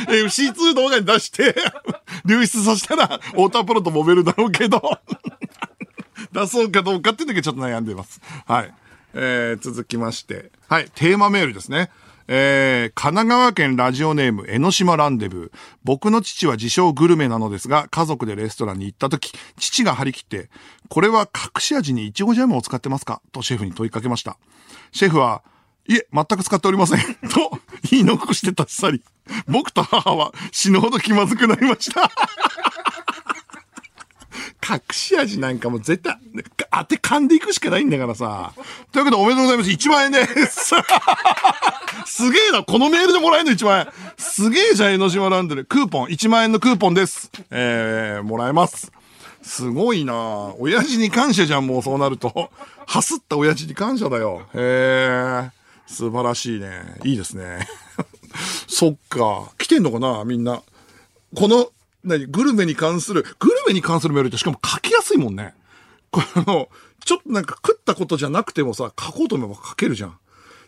[0.08, 1.54] FC2 動画に出して
[2.24, 4.80] 流出させたら、太田プロと揉めるだろうけど
[6.32, 8.20] 出そうかどうかっていうだけちょっと悩んでます。
[8.46, 8.74] はい。
[9.14, 10.50] えー、続きまして。
[10.68, 11.90] はい、テーマメールですね。
[12.28, 15.50] えー、神奈川県ラジオネーム江ノ島ランデブー。
[15.84, 20.50] 僕の父は自称グルメなのですが、家族でレストランに行った時、父が張り切って、
[20.88, 23.22] これは隠し味にイチゴジャムを使ってますか？
[23.32, 24.38] とシェフに問いかけました。
[24.92, 25.42] シェフは、
[25.88, 26.98] いえ、全く使っておりません。
[27.30, 27.60] と、
[27.90, 29.02] 言い残して立ち去り、
[29.46, 32.10] 僕と母は死ぬほど気まずくなりました。
[34.68, 36.18] 隠し味なんかも絶対、
[36.72, 38.52] 当て噛んでいくしかないんだからさ。
[38.92, 39.70] というわけでおめでとうございます。
[39.70, 40.74] 1万円です。
[42.06, 42.64] すげえな。
[42.64, 43.88] このメールでもらえるの1万円。
[44.16, 45.64] すげえじゃん、江ノ島ランドル。
[45.64, 46.08] クーポン。
[46.08, 47.30] 1万円のクーポンです。
[47.50, 48.90] えー、もらえます。
[49.42, 52.50] すごいな親父に感謝じゃん、もうそうなると。
[52.86, 54.42] はすった親父に感謝だよ。
[54.54, 55.50] へえ。
[55.86, 56.96] 素晴らしいね。
[57.04, 57.68] いいですね。
[58.66, 59.52] そっか。
[59.58, 60.62] 来てんのかなみんな。
[61.36, 61.68] この
[62.06, 65.54] 何グルメに関する、グルメに関するメールってしかも書きやすいもんね。
[66.10, 66.68] この、
[67.04, 70.18] ちょっとなんか食ったことじゃなくてもさ、書こうと思えば書けるじゃん。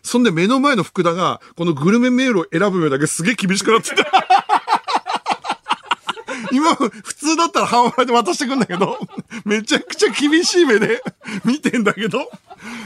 [0.03, 4.05] そんで目の前の福田が、このグルメメールを選ぶ目だけすげえ厳しくなってた。
[6.51, 8.99] 今、普通だったら半笑いで渡してくんだけど、
[9.45, 11.01] めちゃくちゃ厳しい目で
[11.45, 12.29] 見てんだけど、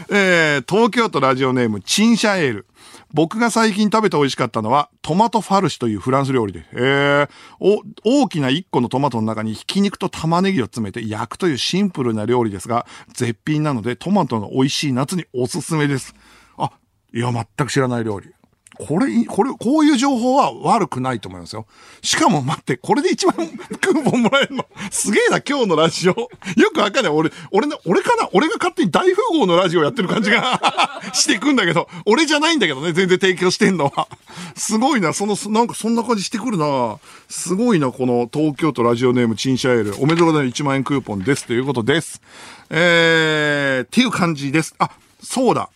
[0.09, 2.65] えー、東京都ラジオネーム、チンシャエール。
[3.13, 16.15] 僕が最近食べて美味しかったのは、トマトファルシというフランス料理で、えー、お、大きな1個のトマトの中にひき肉と玉ねぎを詰めて焼くというシンプルな料理ですが、絶品なのでトマトの美味しい夏におすすめです。
[16.57, 16.71] あ、
[17.13, 18.31] いや、全く知らない料理。
[18.79, 21.67] これ、これ、こういう情報は悪くないと思いますよ。
[22.01, 23.35] しかも待って、これで一番
[23.79, 24.65] クーポンもらえるの？
[24.91, 26.13] すげえな、今日のラジオ。
[26.13, 26.29] よ
[26.73, 27.13] くわかんない。
[27.13, 28.29] 俺、俺の、俺かな？
[28.33, 30.59] 俺が勝手に大富豪のラジオやってる感じが
[31.13, 34.07] してくんだけど、俺じゃないんだけどね、全然提供してんのは。
[34.55, 36.97] すごいな、その、なんかそんな感じしてくるな。
[37.29, 39.95] すごいな、この東京都ラジオネームチンシャエール。
[40.01, 40.61] おめでとうございます。
[40.61, 41.45] 1万円クーポンです。
[41.45, 42.21] ということです。
[42.69, 44.73] えー、っていう感じです。
[44.79, 44.89] あ、
[45.21, 45.69] そうだ。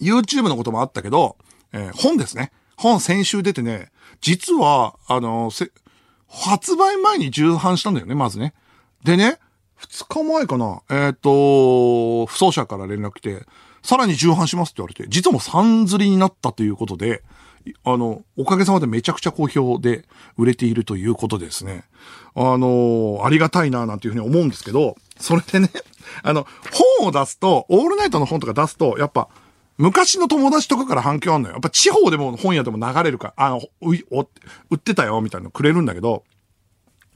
[0.00, 1.36] YouTube のこともあったけど、
[1.72, 2.52] えー、本ですね。
[2.76, 5.70] 本先週出てね、実は、あのー、
[6.28, 8.54] 発売前に重版したんだよね、まずね。
[9.04, 9.38] でね、
[9.76, 13.46] 二日前かな、えっ、ー、と、不走者から連絡来て、
[13.82, 17.22] さらに重版しますって言われて、実はもう3釣りになったということで、
[17.84, 20.04] あの、おかげさまでめちゃくちゃ好評で
[20.36, 21.84] 売れているということですね。
[22.34, 25.70] あの、ありがたいな、なんていうふうに思うんですけど、それでね、
[26.22, 26.46] あの、
[26.98, 29.28] 本を出すと、オールナイトの本とか出すと、やっぱ、
[29.80, 31.54] 昔の友達とかから反響あんのよ。
[31.54, 33.96] やっぱ地方でも本屋でも流れるから、あの、売
[34.74, 36.22] ってたよ、みたいなのくれるんだけど、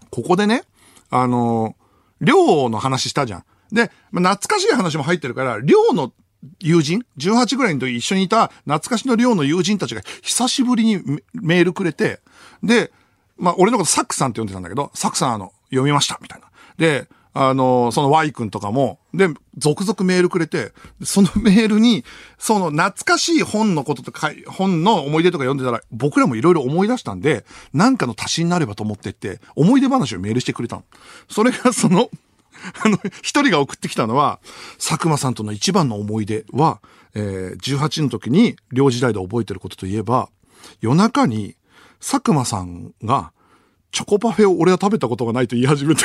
[0.09, 0.63] ここでね、
[1.11, 1.77] あの、
[2.23, 3.45] 寮の話したじゃん。
[3.71, 6.15] で、ま、懐かしい話も入ってるから、寮の
[6.59, 12.21] 友人 ?18 ぐらいの時一緒にいた懐かしの寮の友人たちが久しぶりにメールくれて、
[12.63, 12.93] で、
[13.37, 16.47] まあ、俺のことサックさんって呼んでたんだけど、サックさんあの、読みました、みたいな。
[16.79, 22.05] で、あの、その Y 君とかも、で、続々メールくれて、その メールに、
[22.39, 30.85] その懐かしい本のこととか、本の思い出とか読んでたら、僕らもいろいろ思い出したんで、なんかの足しになればと思ってって、思い出話をメールしてくれたの。
[31.29, 32.09] それがその、
[32.85, 34.39] あの、一人が送ってきたのは、
[34.79, 36.81] 佐久間さんとの一番の思い出は、
[37.15, 40.29] えー、18の時に寮時代で覚えてることといえば、
[40.81, 41.57] 夜中に
[41.99, 43.33] 佐久間さんが、
[43.91, 46.05] チョコパフェを俺は食べたことがないと言い始めて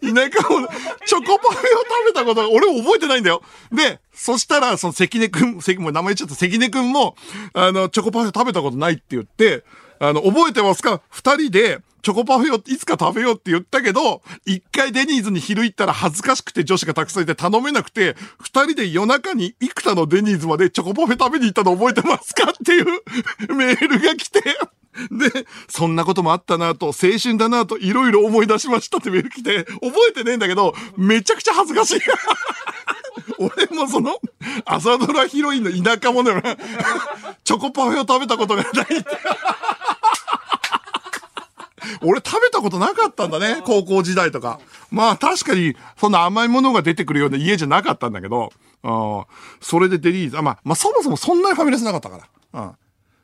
[0.00, 0.68] 田舎を、
[1.06, 3.42] チョコパフェを食べたことが、俺も覚えてないんだよ。
[3.72, 7.16] で、そしたら、その関根くん、関、も名前言っちゃった関根くんも、
[7.52, 9.64] あの、チョコパフェ食べたことないって言って、
[9.98, 11.00] あの、覚えてますか？
[11.08, 22.84] 二人で、チョコパフェをいつか食べようって言ったけど、一回デニーズに昼行ったら恥ずかしくて女子がたくさんいて頼めなくて、二人で夜中に幾多のデニーズまでチョコパフェ食べに行ったの覚えてますかっていう
[23.56, 32.00] メールが来て、で、そんなこともあったなと、青春だなと、いろいろ思い出しましたってメール来て、覚えてねえんだけど、めちゃくちゃ恥ずかしい。
[33.38, 34.20] 俺もその、
[34.64, 36.56] 朝ドラヒロインの田舎者な
[37.42, 39.04] チョコパフェを食べたことがないって。
[42.02, 44.60] 俺食べたことなかったんだね、高校時代とか。
[44.90, 49.24] まあ確かに、そんな甘いものが出てくるような家じゃなかったんだけど、うん、
[49.60, 52.60] それでデリーズ、あ、まあ、まあそもそもそんなにファミレスなかったから。
[52.60, 52.72] うん。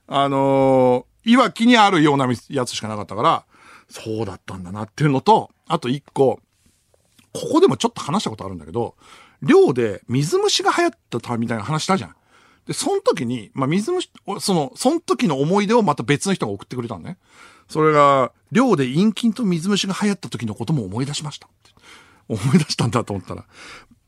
[0.09, 3.45] あのー、いわきにあるようなやつしかなかったから、
[3.89, 6.41] そうだったんだなっていうのと、あと一個、
[7.33, 8.97] ここでもちょっと話したことあるんだけど、
[9.43, 12.17] 寮で水虫が流行ったたみたいな話したじゃん。
[12.67, 17.19] で、その時に、まあ、水虫、その、その時の思い出をまた別の人が送ってくれたのね。
[17.73, 21.49] それが、寮で陰菌と水虫が流行った時のことも思い出しました。
[22.29, 23.47] 思い出したんだと思ったら、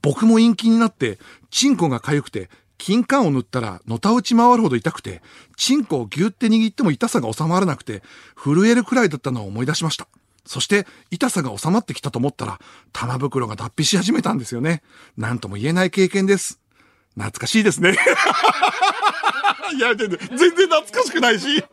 [0.02, 1.18] 僕も陰菌になって、
[1.50, 5.22] チンコが痒くて、金管を塗ったら、のた打ち回るほど痛くて、
[5.56, 8.02] チンコをギュって握っても痛さが収まらなくて、
[8.36, 10.08] 震えるくらいだったのを思い出しました。
[10.44, 12.60] そして、痛さが収まってきたと思ったら、
[12.92, 14.82] 玉袋が脱皮し始めたんですよね。
[15.16, 16.60] なんとも言えない経験です。
[17.16, 17.96] 懐かしいですね。
[19.76, 21.64] いや、全然懐かしくないし。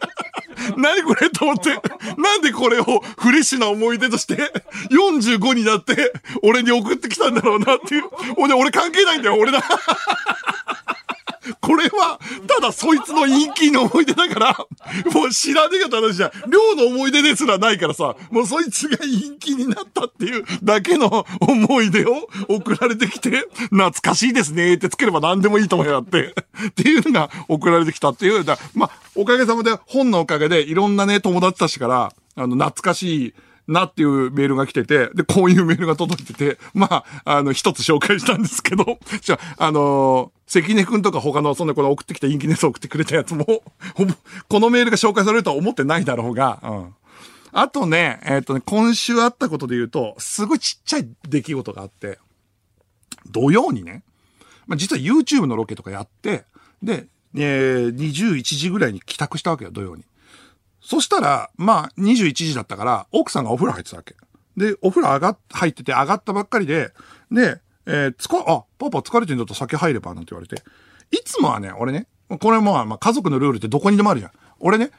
[0.77, 1.69] 何これと思って。
[2.17, 4.51] なんでこれをフレッシュな思い出として、
[4.91, 8.03] 45になって、俺に送ってきたんだろうなっていう。
[8.37, 9.63] 俺、俺関係ないんだよ、俺だ。
[11.59, 14.57] これは、ただそいつの陰気の思い出だから、
[15.13, 16.31] もう知らねえよって話じゃん。
[16.49, 26.35] 寮の思い出ですらないからさ、もうそいつが陰気になったっていうだけの思い出を 送られてきて、懐かしいですねってつければ何でもいいと思いやって、
[26.67, 28.43] っていうのが送られてきたっていう。
[28.43, 33.33] だまあ、おかげさまで本のおかげでいろんなね、友達たちから、あの、懐かしい、
[33.67, 43.45] なっていうメールが来てて、で、こういうメールが届いてて、まあ、あの、一つ紹介したんですけど、じゃあ、あのー、関根くんとか他の、そんなこの送ってきた陰気ネス送ってくれたやつも、
[43.95, 44.13] ほぼ、
[44.49, 46.95] このメールが紹介されるとは思ってないだろうが、うん。
[47.53, 52.19] あとね、えっ、ー、とね、今週あったことで言うと、すごいちっちゃい出来事があって、
[53.27, 54.03] 土曜にね、
[54.67, 56.43] まあ、実は YouTube のロケとかやって、
[56.83, 60.03] で、えー、21時ぐらいに帰宅したわけよ、土曜に。
[60.81, 64.15] そしたら、まあ、21時だったから、奥さんがお風呂入ってたわけ。
[64.57, 66.91] で、お風呂上がっ、入ってて上がったばっかりで、
[67.31, 67.61] で、
[67.93, 70.63] えー、つか、あ、パパ疲れてんだと酒入れば、なんて言われて。
[71.11, 72.07] いつもはね、俺ね、
[72.39, 74.31] これも、まあ、家族のルールってどこにでもあるじゃん。
[74.59, 74.91] 俺ね、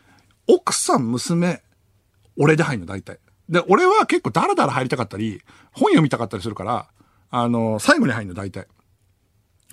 [0.47, 1.63] 奥さん、娘、
[2.39, 3.19] 俺で入るの、大体。
[3.49, 5.41] で、俺は結構ダラダラ入りたかったり、
[5.73, 6.89] 本読みたかったりするから、
[7.31, 8.67] あの最後に入るの、大体。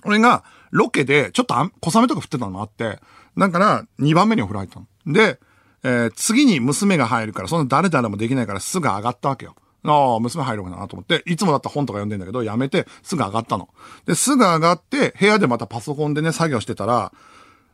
[0.04, 3.00] 俺が、ロケで、ちょっと小雨とか降ってたのもあって、
[3.36, 4.86] だから、2番目にお風呂入ったの。
[5.12, 5.38] で、
[5.82, 9.56] えー、次に娘が入るから、そんな誰々もできないからすぐ上がったわけよ。
[9.84, 13.68] ああ、娘入るかなと思って、いつもだったら本とか読んでんだけど、やめて、すぐ上がったの。
[14.06, 17.12] で、すぐ上がって、部屋でまたパソコンでね、作業してたら、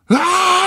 [0.08, 0.20] うわ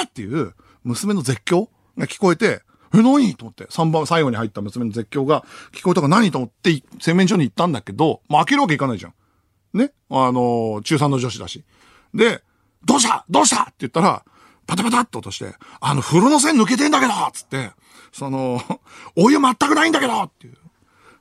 [0.04, 2.62] ーっていう、娘の絶叫が聞こえて、
[2.94, 3.36] え、何？
[3.36, 6.32] と思って、3番、最後に入った娘の絶叫が聞こえたから何？
[6.32, 9.14] と思って、洗面所に行ったんだけど、もう開けるわけいかないじゃん。
[9.78, 11.64] ね、あの、中3の女子だし。
[12.14, 12.44] で、
[12.84, 13.26] どうした？
[13.30, 13.64] どうした？
[13.64, 14.26] って言ったら、
[14.66, 17.72] パタパタって落として、あの、風呂の線抜けてんだけどつって、
[18.12, 18.60] その、
[19.16, 20.58] お湯全くないんだけどっていう。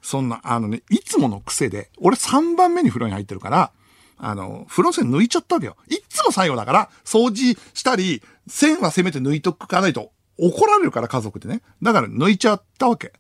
[0.03, 3.73] そんな、あのね、いつもの癖で、俺3番目に風呂に入ってるから、
[4.17, 5.77] あの、風呂線抜いちゃったわけよ。
[5.89, 11.63] いつも最後だから、掃除したり、線はせめて抜いとくかないと怒られるから家族でね。
[11.83, 13.13] だから抜いちゃったわけ。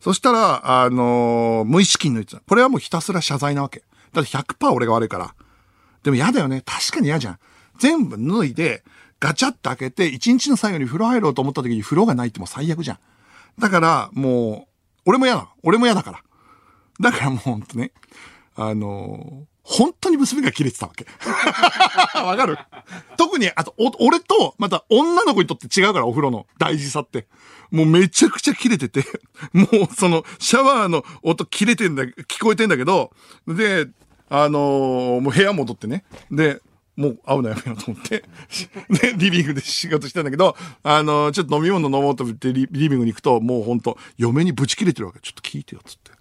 [0.00, 2.40] そしたら、あのー、無意識に抜いてた。
[2.40, 3.82] これはもうひたすら謝罪なわけ。
[4.12, 5.34] だって100%俺が悪いから。
[6.02, 6.62] でも嫌だよね。
[6.64, 7.38] 確かに嫌じゃん。
[7.78, 8.84] 全部脱いで、
[9.20, 12.98] ガチャッと開けて、一日の最後に風呂入ろうと思った時に風呂がないってもう最悪じゃん。
[13.58, 14.72] だから、もう、
[15.06, 15.48] 俺も嫌だ。
[15.62, 16.22] 俺も嫌だから。
[17.00, 17.92] だからもうほんとね、
[18.54, 21.06] あのー本当に娘が切れてたわけ。
[22.22, 22.56] わかる？
[23.16, 27.26] 特に、あと、俺と、また女の子にとって違うから、お風呂の大事さって。
[27.72, 29.04] もうめちゃくちゃ切れてて、
[29.52, 33.10] もうその、シャワーの音切れてんだ、聞こえてんだけど、
[33.48, 33.88] で、
[34.28, 36.04] あのー、もう部屋戻ってね。
[36.30, 36.60] で、
[36.94, 38.22] もう会うのやめようと思って。
[38.88, 45.18] で、リビングで仕事してんだけど、あのー、ちょっと飲み物飲もうと思ってリビングに行くと、もうほんと、嫁にブチ切れてるわけ。
[45.18, 46.12] ちょっと聞いてよ、つって。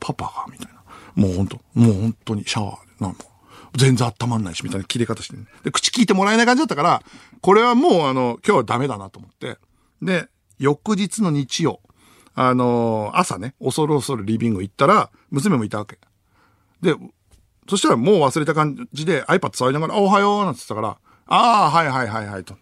[0.00, 0.82] パパが、みたいな。
[1.14, 3.24] もうほんと、もう本当にシャワーでなんか、
[3.74, 7.02] 全然温まんないし、みたいな切れ方して、ね、で、口聞いてもらえない感じだったから、
[7.40, 9.58] これはもうあの、今日はダメだなと思って。
[10.02, 10.28] で、
[10.58, 11.80] 翌日の日曜、
[12.34, 15.98] あのー、朝ね、恐る恐るリビング行ったら、娘もいたわけ。
[16.80, 16.94] で、
[17.68, 22.56] そしたらもう忘れた感じで iPad 触りながら、おはようなんて言ったから、ああ、はいはいはいはいと。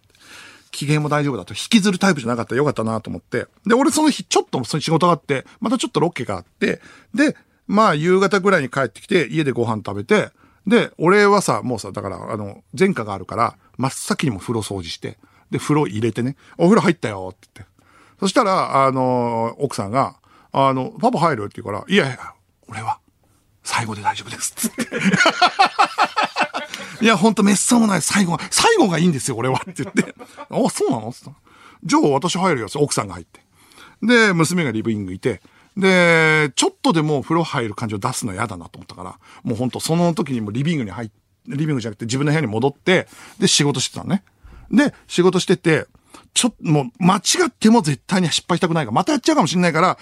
[0.75, 1.53] 機嫌も大丈夫だと。
[1.53, 3.47] 引きずるタイプじゃなかったらよかったなと思って。
[3.65, 6.81] で、俺その日ちょっとその仕事があって、またちょっとロケがあって、
[7.13, 7.35] で、
[7.67, 10.29] まあ、夕方ぐらいに帰ってきて、家でご飯食べて、
[10.67, 15.17] で、俺はさ、もうさ、だから、あの、前科があるから、真っ先にも風呂掃除して、
[15.49, 17.73] で、風呂入れてね、お風呂入ったよって言って。
[18.19, 20.17] そしたら、あの、奥さんが、
[20.51, 21.43] あの、パパ入る？
[21.45, 22.33] って言うから、いやいや、
[22.67, 22.99] 俺は、
[23.65, 24.53] 最後で大丈夫です。
[24.55, 24.87] つって。
[27.01, 28.01] いや、ほんと、めっそうもない。
[28.01, 29.59] 最後が、最後がいいんですよ、俺は。
[29.69, 30.15] って言って。
[30.49, 31.11] あ、そうなの？
[31.11, 31.31] つった
[31.83, 32.67] じゃあ、私入るよ。
[32.75, 33.41] 奥さんが入って。
[34.01, 35.41] で、娘がリビングいて、
[35.75, 41.09] で、ちょっとでも風呂入る感じを出すの嫌だなと思ったから、もうほんとその時にもリビングに入っ、
[41.47, 43.07] リビングじゃなくて自分の部屋に戻って、
[43.39, 44.23] で、仕事してたのね。
[44.71, 45.85] で、仕事してて、
[46.33, 49.97] ちょっと、もう、間違っても絶対に失敗したくないから、またやっちゃうかもしんないから、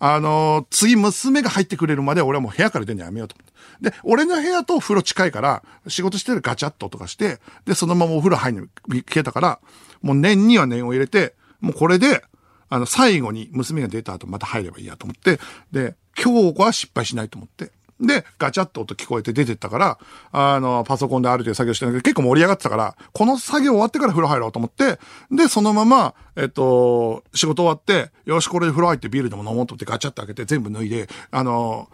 [0.00, 3.46] あのー、次娘が入ってくれるまで俺はもう部屋から出るのやめようと思っ
[3.82, 3.90] て。
[3.90, 9.60] で、俺の部屋と風呂近いから、仕事してるガチャッととかして、で、そのままお風呂入るの行けたから、
[10.02, 12.22] もう念には念を入れて、もうこれで、
[12.68, 15.40] あの、最後に娘が出た後また入ればいいやと思って、
[15.72, 17.72] で、今日は失敗しないと思って。
[18.00, 19.98] で、ガチャッと音聞こえて出てったから、
[20.30, 24.98] あの、パソコンである程度作業してるんだけど、結構盛り上がってたから、この作業終わってから風呂入ろうと思って、
[25.30, 31.88] で、そのまま、えっと、仕事終わって、よし、これで風呂入ってビールでも飲もうと思ってガチャッと開けて全部脱いで、あの、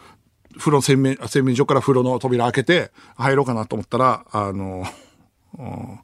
[0.58, 4.84] 風呂洗面、洗面所から風呂の扉開けて、入ろうかなと思ったら、あの、
[5.58, 6.00] うん、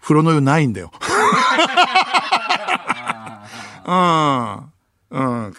[0.00, 0.92] 風呂の湯ないんだよ。
[3.86, 4.70] うん。
[5.10, 5.54] うん。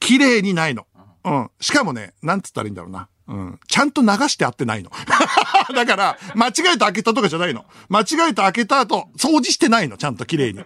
[0.00, 0.86] 綺麗にないの。
[1.26, 1.50] うん。
[1.60, 3.08] しかもね、なんつったらいいんだろうな。
[3.26, 3.60] うん。
[3.66, 4.90] ちゃんと流してあってないの。
[5.74, 7.64] だから、間違えて開けたとかじゃないの。
[7.88, 9.96] 間違えて開けた後、掃除してないの。
[9.96, 10.64] ちゃんと綺麗に。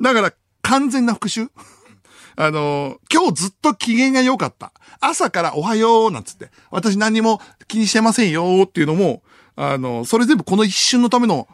[0.00, 0.32] だから、
[0.62, 1.48] 完全な復讐
[2.36, 4.72] あのー、今日ずっと機嫌が良かった。
[5.00, 9.24] 朝からおはようなんつって、私何も気にしてませんよっていうのも、
[9.60, 11.48] あの、それ全部この一瞬のための、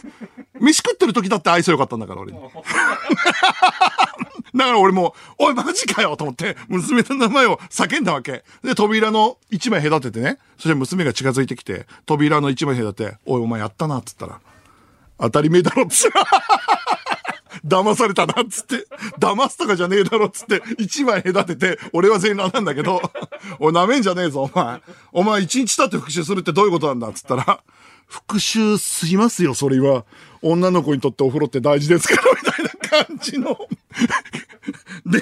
[0.60, 2.38] 飯食ってる時だって愛想よかったんだから、俺に。
[4.54, 8.44] だから俺も、おい、マジかよと思って、娘の名前を叫んだわけ。
[8.62, 14.38] で、扉の一枚隔ててね、そして娘が近づいてきて、扉の一枚隔てて、おい、お前やったな、っつったら、
[15.18, 16.18] 当たり前だろ、っつって。
[17.64, 18.86] 騙されたな、っつって。
[19.18, 20.62] 騙すとかじゃねえだろ、っつって。
[20.78, 23.00] 一枚隔てて、俺は全裸なんだけど、
[23.60, 24.82] おい、舐めんじゃねえぞ、お前。
[25.12, 27.62] お前一日経って復讐するってどういうことなんだ、っつったら、
[28.06, 30.04] 復讐しますよ、それは。
[30.42, 33.58] 女の子にとってお風呂って大事ですから、 みたいな感じの
[35.06, 35.20] で、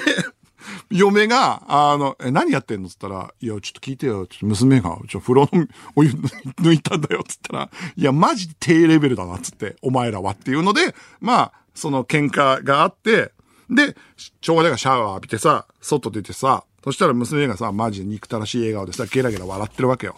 [0.89, 4.25] 嫁が、あの、え、何やってんのつったら、いや、ちょっと聞いてよ。
[4.27, 7.23] ちょっと娘が、ちょ、風呂のお湯抜いたんだよ。
[7.27, 9.37] つったら、いや、マジ低レベルだな。
[9.39, 13.31] つって、お前らはっていうので、まあ、その喧嘩があって、
[13.69, 13.95] で、
[14.41, 20.15] 長女がシャワー浴びてさ、外出てさ、そしたら娘がさ、マジで憎たらしい笑顔でさ、ゲラゲラ笑ってるわけよ。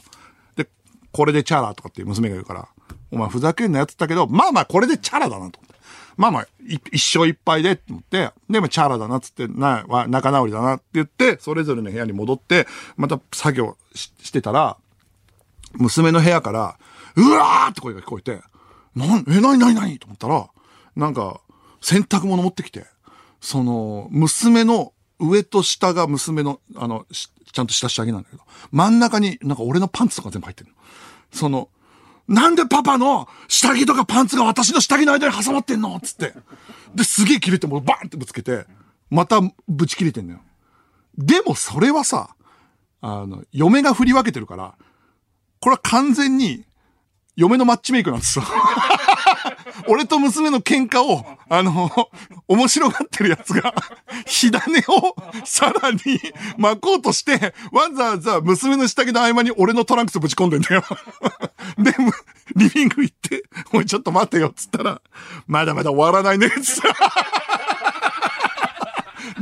[0.55, 0.67] で、
[1.11, 2.67] これでチャラとかっていう娘が言うから、
[3.11, 5.77] お前ふざけんなやつったけど、まあまあこれでチャラだなと思って。
[6.17, 6.47] まあまあ、
[6.91, 12.67] 一生いっぱいでって思って、でもチャラだなっつって、な、は仲直りだなって言って、それぞれの部屋に戻って、
[12.97, 14.77] また作業してたら、
[15.75, 16.77] 娘の部屋から、
[17.15, 18.41] うわーって声が聞こえて、
[18.95, 20.49] なん、え、なになになにと思ったら、
[20.95, 21.39] なんか、
[21.81, 22.85] 洗濯物持ってきて、
[23.39, 30.75] その、娘の上と下が娘の、あの、ちゃんとした下着なんだけど、真ん中になんか俺のパンツとか全部入ってるの。
[31.31, 31.69] その、
[32.27, 35.97] なんでパパの下着とかパンツが私の下着の間に挟まってんの？
[36.01, 36.33] つって。
[36.93, 38.65] で、すげえ切れてもバーンってぶつけて、
[39.09, 40.41] またぶち切れてんのよ。
[41.17, 42.35] でもそれはさ、
[43.01, 44.75] あの、嫁が振り分けてるから、
[45.61, 46.65] これは完全に、
[47.37, 48.45] 嫁のマッチメイクなんですよ。
[49.87, 51.89] 俺と娘の喧嘩を、あの、
[52.47, 53.73] 面白がってるやつが、
[54.25, 55.15] 火種を
[55.45, 55.99] さらに
[56.57, 60.83] 巻こうとして、わざわざ娘の下着の合間に俺のトランクスぶち込んでんだよ。
[61.77, 61.93] で、
[62.55, 65.01] リビング行って、おいちょっと待てよ、つったら、
[65.47, 67.47] まだまだ終わらないね、つった。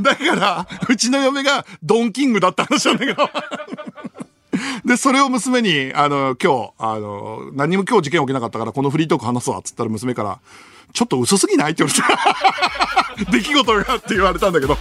[0.00, 3.30] だから、うちの嫁がドンキングだった話なんだけど。
[4.84, 10.38] で、それを娘に、あの、今日、あの、何も今日事件起きなかったから、このフリートーク話すわ、つったら娘から、
[10.92, 11.72] ちょっと嘘すぎない？
[11.72, 11.92] って言わ
[13.16, 14.76] れて、 出来事がって言われたんだけど。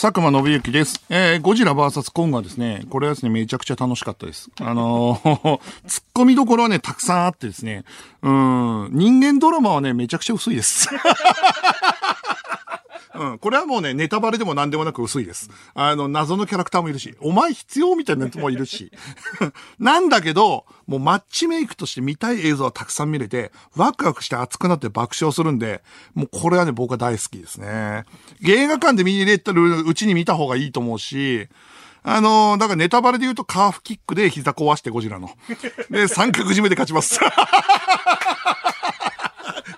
[0.00, 1.04] 佐久間信之です。
[1.08, 4.48] えー、ゴジラ VS コングはですね、これはですね、めちゃくちゃ楽しかったです。
[4.60, 7.82] あのー、突っ込みどころはね、たくさんあってですね、
[8.22, 10.88] うん、人間ドラマはね、めちゃくちゃ薄いです。
[13.18, 13.38] うん。
[13.38, 15.50] これはもうね、ネタバレでも何でもなく薄いです。
[15.74, 18.92] あの、謎のキャラクターもいるし、お前必要みたいなやつもいるし。
[19.78, 25.82] なんだけど、もうマッチメイクとして見たい映像はたくさん見れて、ワクワクして熱くなって爆笑するんで、
[26.14, 28.04] もうこれはね、僕は大好きですね。
[28.42, 31.48] 映画館で見れてるうちに見た方がいいと思うし、
[32.02, 35.30] あのー、だからネタバレで言うとカーフキックで膝壊してゴジラの。
[35.90, 37.20] で、三角締めで勝ちます。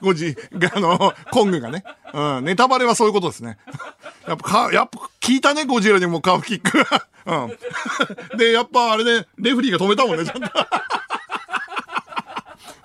[0.00, 0.36] ゴジ、
[0.74, 1.84] あの、コングがね。
[2.12, 2.44] うん。
[2.44, 3.58] ネタバレはそういうことですね。
[4.26, 6.84] やっぱか、やっぱ聞いたね、ゴジラにもカーフキック。
[7.26, 7.58] うん。
[8.38, 10.50] で、やっぱあれで、レフリーが止めたもんね、ちゃんと。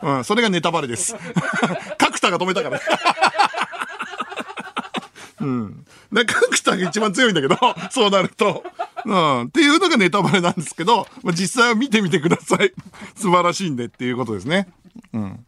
[0.04, 0.24] うん。
[0.24, 1.16] それがネタバレです。
[1.98, 2.80] 角田が止めたから。
[5.42, 5.86] うん。
[6.12, 7.58] で、角田が一番強いんだけど、
[7.92, 8.64] そうなると。
[9.06, 9.42] うん。
[9.44, 12.74] っていうのがネタバレなんですけど、まあ、実際は見てみてください。
[13.16, 14.68] 素晴らしいんでっていうことですね。
[15.14, 15.46] うん。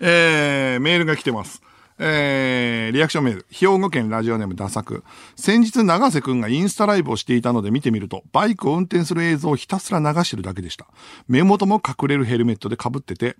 [0.00, 1.62] えー、メールが来てます。
[1.98, 3.46] えー、リアクションメール。
[3.50, 5.04] 兵庫県ラジオネームダサク。
[5.36, 10.86] 先日長瀬くんがインスタライブをしていたので見てみると、バイクを運転する映像をひたすら流してるだけでした。
[11.28, 13.36] 目元も隠れるヘルメットで被ってて、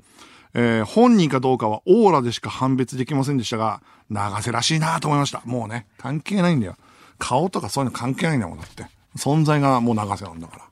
[0.55, 5.43] えー、本人かどうかはオーラでしか判別できませんでしたが、長瀬らしいなと思いました。
[5.45, 6.77] もうね、関係ないんだよ。
[7.19, 8.87] 顔とかそういうの関係ないんだもん、だって。
[9.17, 10.69] 存在がもう長瀬なんだか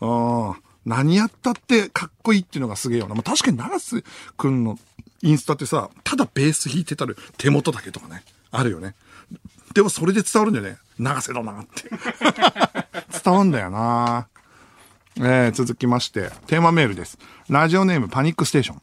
[0.00, 0.08] ら。
[0.08, 0.56] うん。
[0.86, 3.14] 何やったってかっこいいっていうのがすげえよな。
[3.14, 4.02] まあ、確かに長瀬
[4.36, 4.78] くんの
[5.22, 8.94] インスタってさ、ただベース弾いてたる手元だけとかね、あるよね。
[9.74, 10.78] でもそれで伝わるんだよね。
[10.98, 11.90] 長瀬だなって。
[13.22, 14.28] 伝わんだよな
[15.16, 17.18] えー、続きまして、テーマメールです。
[17.48, 18.82] ラジオネームパニックステーション。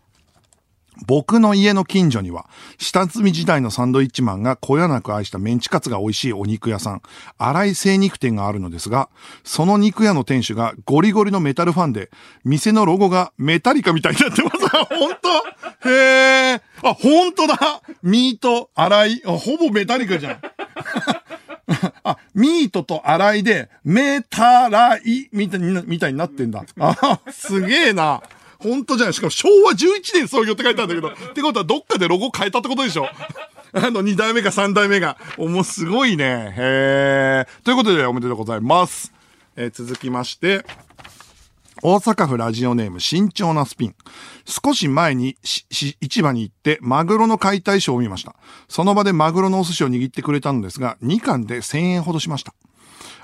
[1.06, 7.02] 僕の家の近所には、下積み時代のサンドイッチマンがこよなく愛したメンチカツが美味しいお肉屋さん、
[7.38, 9.10] 荒井精肉店があるのですが、
[9.44, 12.10] その肉屋の店主がゴリゴリのメタルファンで、
[12.44, 14.58] 店のロゴがメタリカみたいになってます。
[14.90, 15.16] 本
[15.84, 15.90] 当？
[15.90, 16.62] へえ。
[16.84, 20.42] あ、本当だミート、荒井、ほぼメタリカじゃん。
[22.04, 25.58] あ、ミートと洗いで、メタライみた
[26.08, 26.64] いになってんだ。
[26.80, 28.22] あ、すげえな。
[28.60, 29.14] 本当じゃん。
[29.14, 31.28] しかも昭和11年創業って書いてあるんだけど。
[31.32, 33.08] ってことはどっかでロゴ変えたってことでしょ
[33.74, 35.18] あの、2代目か3代目が。
[35.38, 36.54] おもすごいね。
[36.56, 37.64] へー。
[37.64, 39.12] ということでおめでとうございます。
[39.56, 40.66] えー、続きまして、
[41.84, 43.96] 大阪府ラジオネーム慎重なスピン。
[44.46, 48.36] 少し前に市場に行ってマグロの解体ショーを見ました。
[48.68, 52.54] その場でマグロのお寿司を握ってくれたのですが、2貫で1000円ほどしました。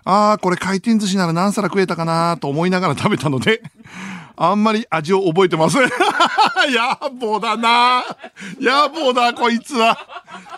[0.06, 3.62] あー、これ回転寿司なら何皿食えたかなと思いながら食べたので、
[4.36, 5.84] あんまり味を覚えてません。
[6.72, 8.04] 野暮だな
[8.60, 9.98] 野暮だ、こいつは。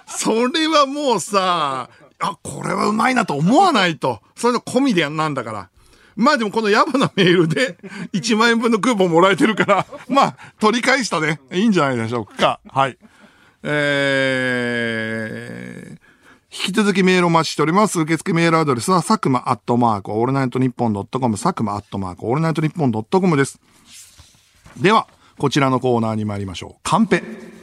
[0.07, 4.21] それはもうさ、あ、これはうまいなと思わないと。
[4.35, 5.69] そういうの込みでやんなんだから。
[6.15, 7.77] まあでもこの野暮なメールで
[8.13, 11.41] 1万円分のクーポンもらえてるから、まあ取り返したね。
[11.51, 12.61] いいんじゃないでしょうか。
[12.69, 12.97] はい。
[13.63, 16.04] えー、
[16.57, 17.99] 引き続きメールをお待ちしております。
[17.99, 23.59] 受付メールアドレスは、佐久間アットマーク、オールナイトニッポンドットコム、佐久間アットマーク、オールナイトニッポンドットコムです。
[24.79, 26.79] では、こちらのコーナーに参りましょう。
[26.81, 27.54] カンペ。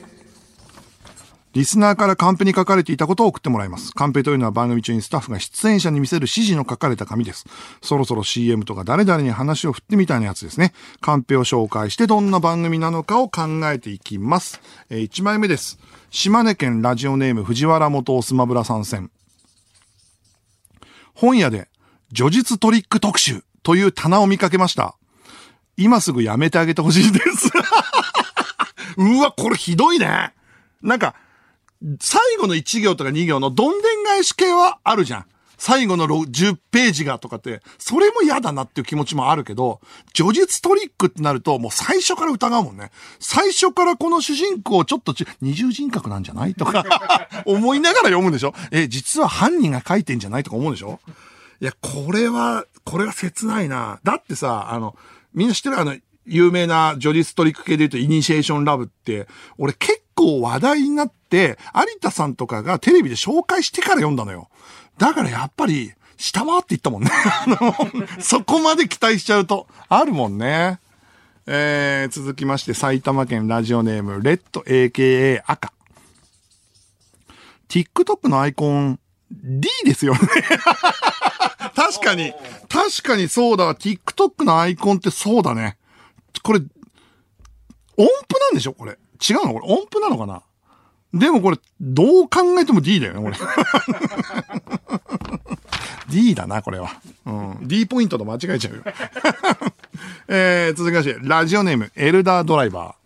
[1.53, 3.93] リスナーからカンペに書かれていたことを送ってもらいます。
[3.93, 7.45] カンペというのは番組中にスタッフが出演者に見せる指示の書かれた紙です。
[7.83, 10.73] そろそろ CM とか誰々に話を振ってみたいなやつですね。
[11.01, 14.61] カンペを紹介してどんな番組なのかを考えていきます。
[14.89, 15.79] えー、1枚目です。
[16.11, 19.11] 島根県ラジオネーム藤原元スマブラ参戦。
[21.15, 21.69] 本屋で、
[22.15, 24.97] 叙述トリック特集という棚を見かけました。
[25.77, 27.51] 今すぐやめてあげてほしいです
[28.97, 30.35] うわ、これひどいね。
[30.83, 31.15] なんか、
[32.01, 35.27] 最後の1行とか2行のどんでん返し系はあるじゃん。
[35.59, 39.81] 最後の10ページがとかって、それも嫌だなっていう気持ちもあるけど、
[40.13, 42.91] 叙述トリックってなると、もう最初から疑うもんね。
[43.21, 46.85] 最初からこの主人公ちょっと二重人格なんじゃないとか
[47.47, 48.55] 思いながら読むんでしょ？
[48.73, 50.99] え、実は犯人が書いてんじゃないとか思うでしょ？
[51.61, 54.01] いや、これは、これは切ないな。
[54.03, 54.97] だってさ、あの、
[55.33, 55.79] みんな知ってる？
[55.79, 59.27] あの、有名なジョディストリック系で言うとイニシエーションラブって、
[59.59, 64.49] 俺結構話題になって、有田さんとかがテレビで紹介してから読んだのよ。
[64.99, 67.11] だからやっぱり、下回っていったもんね。
[68.21, 70.79] そこまで期待しちゃうと、あるもんね。
[71.47, 75.73] えー、続きまして、埼玉県ラジオネーム、レッド AKA 赤。
[77.69, 79.01] TikTok のアイコン、
[79.31, 80.21] D ですよね
[81.75, 82.35] 確かに、
[82.69, 83.75] 確かにそうだわ。
[83.75, 85.79] TikTok のアイコンってそうだね。
[86.43, 86.67] これ、音
[88.07, 88.73] 符なんでしょ？
[88.73, 88.93] これ。
[88.93, 88.97] 違
[89.35, 89.53] うの？
[89.55, 90.43] これ音符なのかな？
[91.15, 93.37] でもこれ、どう考えても D だよね、これ。
[96.09, 96.91] D だな、これは。
[97.27, 97.59] うん。
[97.69, 98.83] D ポイントと間違えちゃうよ。
[100.29, 103.03] えー、続きまして、ラジオネーム、エルダードライバー。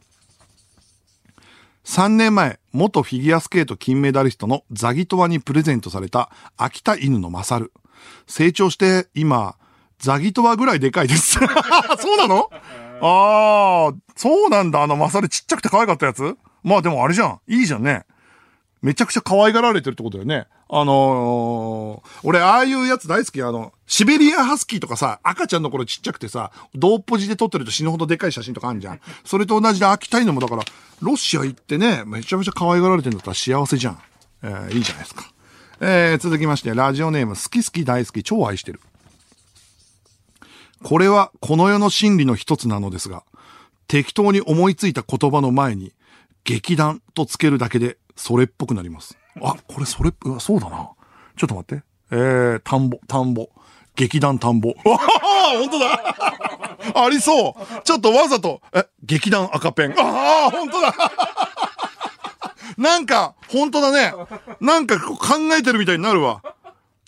[1.85, 7.73] 3年前、元フィギュアスケート金メダリストのザギトワにプレゼントされた秋田犬のマサル。
[8.27, 9.57] 成長して今、
[9.99, 11.39] ザギトワぐらいでかいです。
[11.39, 11.45] そ
[12.15, 12.51] うなの？
[13.01, 14.83] ああ、そうなんだ。
[14.83, 16.37] あのマサルちっちゃくて可愛かったやつ？
[16.63, 17.41] まあでもあれじゃん。
[17.47, 18.05] いいじゃんね。
[18.83, 20.47] めちゃくちゃ可愛がられてるってことだよね。
[20.69, 23.43] あのー、俺、ああいうやつ大好き。
[23.43, 29.01] あの、シベリアハスキーとかさ、赤ちゃんの頃ちっちゃくてさ、同ポジで撮ってると死ぬほどでかい写真とかあるじゃん。
[29.25, 30.65] それと同じで秋田犬もだから、
[31.01, 33.99] ロシア行ってね、めちゃめちゃ可愛がられてんだったら幸せじゃん。
[34.43, 35.31] えー、いいじゃないですか。
[35.81, 38.81] えー、続きまして、ラジオネーム、好き好き大好き、超愛してる。
[40.83, 43.25] これは、この世の真理の一つなのですが、
[43.89, 45.93] 適当に思いついた言葉の前に、
[46.45, 49.19] 劇団とつけるだけで、それっぽくなります。
[49.43, 50.91] あ、これそれ、うわ、そうだな。
[51.37, 51.85] ちょっと待って。
[52.11, 53.49] えー、田んぼ、田んぼ。
[53.97, 54.71] 劇団田んぼ。
[54.71, 56.15] わ あ、本当だ
[57.05, 59.95] ありそうちょっとわざと、え、劇団赤ペン。
[59.99, 60.95] ああ、本当だ
[62.77, 64.13] なんか、本当だね。
[64.61, 65.17] なんか考
[65.59, 66.43] えてるみたいになるわ。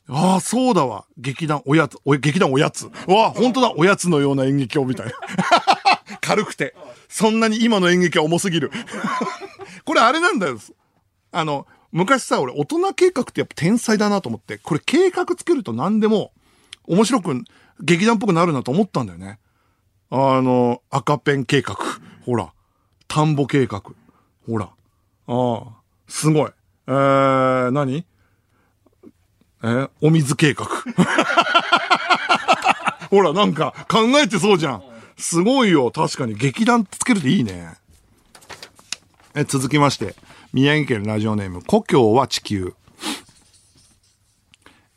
[0.08, 1.04] ああ、そうだわ。
[1.18, 2.86] 劇団おやつ、お劇団おやつ。
[3.06, 3.72] わあ、本当だ。
[3.76, 5.12] おやつのような演劇をみたいな。
[6.20, 6.74] 軽くて。
[7.08, 8.70] そんなに今の演劇は重すぎる。
[9.84, 10.58] これあれなんだよ。
[11.32, 16.32] あの、昔さ、俺、大人計画ってやっぱ天才だなと思って、これ計画つけると何でも
[16.86, 17.44] 面白く、
[17.80, 19.38] 劇団っぽくなるなと思ったんだよね。
[20.10, 21.76] あの、赤ペン計画。
[22.24, 22.52] ほら。
[23.08, 23.82] 田んぼ計画。
[24.46, 24.66] ほら。
[24.66, 24.70] あ
[25.28, 25.64] あ、
[26.08, 26.50] すごい。
[26.86, 28.06] えー、何？
[29.62, 30.66] え、お水計画。
[33.10, 34.82] ほら、なんか考えてそうじゃん。
[35.16, 35.90] すごいよ。
[35.90, 37.74] 確かに劇団つけるといいね。
[39.34, 40.14] え、続きまして。
[40.52, 42.74] 宮城県ラジオネーム、故郷は地球。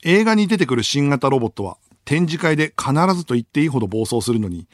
[0.04, 4.68] 映画に出てくる新型ロボットは、展示会で必ずと言っていいほど暴走するのに、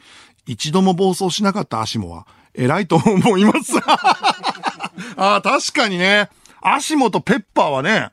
[0.46, 3.78] 一度も暴走しなかったアシモは、偉いと思います。
[5.16, 6.30] ああ、確かにね。
[6.60, 8.10] アシモとペッパーはね、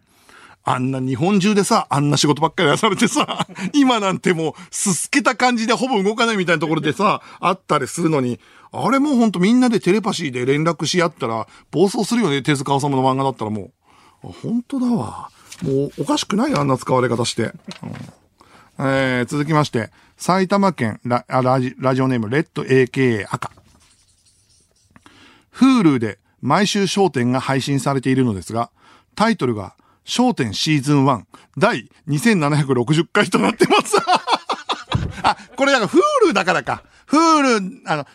[0.68, 8.39] あんな日本中でさ、あんな仕事ばっかりやされてさ、 今なんてもう、すすけた感じでほぼ動かないみたいなところでさ、あったりするのに、
[8.72, 13.72] あれもうほんとみんなでテレパシーで連絡し合ったら、暴走するよね、手塚治虫の漫画だったらも
[14.24, 14.32] う。
[14.41, 15.30] 本当だわ。
[15.61, 17.43] もう、おかしくないあんな使われ方して。
[17.43, 23.51] うん、えー、続きまして、埼玉県ララジラジオネーム、レッド AKA 赤。
[25.53, 28.72] Hulu で毎週焦点が配信されているのですが、
[29.16, 29.76] タイトルが、
[30.06, 31.24] 焦点シーズン1
[31.58, 33.95] 第2760回となってます
[35.24, 35.91] あ、これだから
[36.30, 36.84] Hulu だからか。
[37.08, 38.08] Hulu、あの、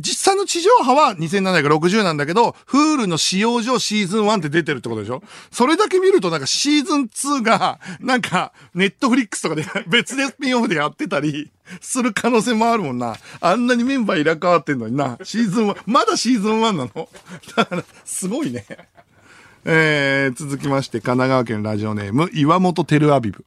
[0.00, 5.22] 実際の地上波は2760なんだけど、Hulu の使用上シーズン1って出てるってことでしょ？
[5.50, 11.50] それだけ見るとなんかシーズン2が、なんか、ネットフリックスとかで別でスピンオフでやってたり、
[11.82, 13.16] する可能性もあるもんな。
[13.40, 15.18] あんなにメンバー入れ替わってんのにな。
[15.24, 17.08] シーズン1、まだシーズン1なの？
[17.56, 18.64] だから、すごいね。
[19.70, 23.44] えー、続きまして、神奈川県ラジオネーム、岩本テルアビブ。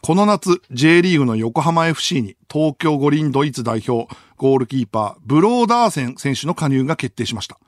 [0.00, 4.06] この夏、J リーグの横浜 FC に東京五輪ドイツ代表、
[4.36, 7.58] ゴールキーパー、ブローダーセン選手の加入が決定しました。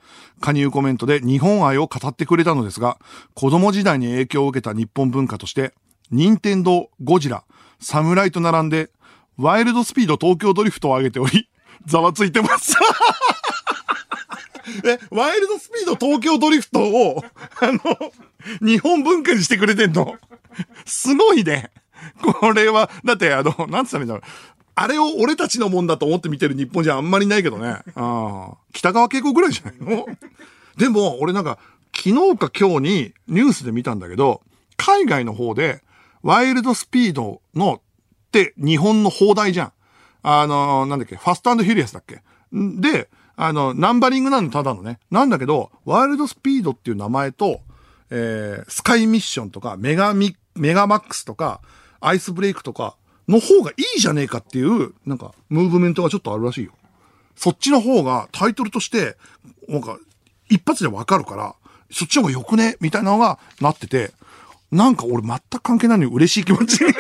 [0.40, 2.96] 加入コメントで日本愛を語ってくれたのですが、
[3.34, 5.74] 子供時代に影響を受けた日本文化として、
[6.12, 7.42] 任天堂、ゴジラ、
[7.80, 8.90] サムライと並んで、
[9.36, 11.48] ワイルドスピード東京ドリフトを上げており、
[11.86, 12.76] ざわついてます
[14.84, 17.24] え、ワイルドスピード東京ドリフトを、
[17.60, 17.78] あの、
[18.60, 20.16] 日本文化にしてくれてんの？
[20.84, 21.70] すごいね。
[22.40, 24.22] これは、だってあの、なんつったらいいんだろう。
[24.76, 27.68] あれを俺たちのもんだと思って見てる日本じゃあんまりないけどね。
[27.68, 28.56] ああ。
[28.72, 30.06] 北川景子ぐらいじゃないの？
[30.76, 31.58] でも、俺なんか、
[31.96, 34.42] 昨日か今日にニュースで見たんだけど、
[34.76, 35.82] 海外の方で、
[36.22, 37.80] ワイルドスピードのっ
[38.32, 39.72] て日本の放題じゃん。
[40.22, 42.22] あの、なんだっけ、ファストフュリアスだっけ？
[42.52, 44.98] で、あの、ナンバリングなのただのね。
[45.10, 47.60] なんだけど、ワイルドスピードっていう名前と、
[48.10, 51.60] えー、スカイミッションとか、メガミ、メガマックスとか、
[52.00, 52.96] アイスブレイクとか、
[53.28, 56.72] の方がいいじゃねえかっていう、なんか、ムーブメントがちょっとあるらしいよ。
[57.36, 59.16] そっちの方がタイトルとして、
[59.68, 59.98] なんか、
[60.48, 61.54] 一発でわかるから、
[61.90, 62.76] そっちの方がよくね？
[62.80, 64.12] みたいなのがなってて、
[64.70, 66.92] なんか俺全く関係ないのに嬉しい気持ちに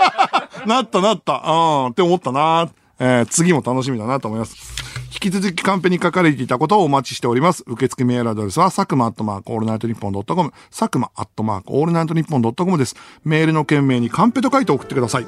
[0.66, 1.48] なったなった、う
[1.84, 2.70] ん、って思ったな。
[2.98, 4.83] えー、次も楽しみだなと思います。
[5.14, 7.62] 引き続きカンペに書かれていたことをお待ちしております。
[7.68, 12.96] 受付メールアドレスは、佐久間アットマークオールナイトニッポンドットコム、佐久間アットマークオールナイトニッポンドットコムです。
[13.22, 15.26] メールの件名にカンペと書いて送ってください。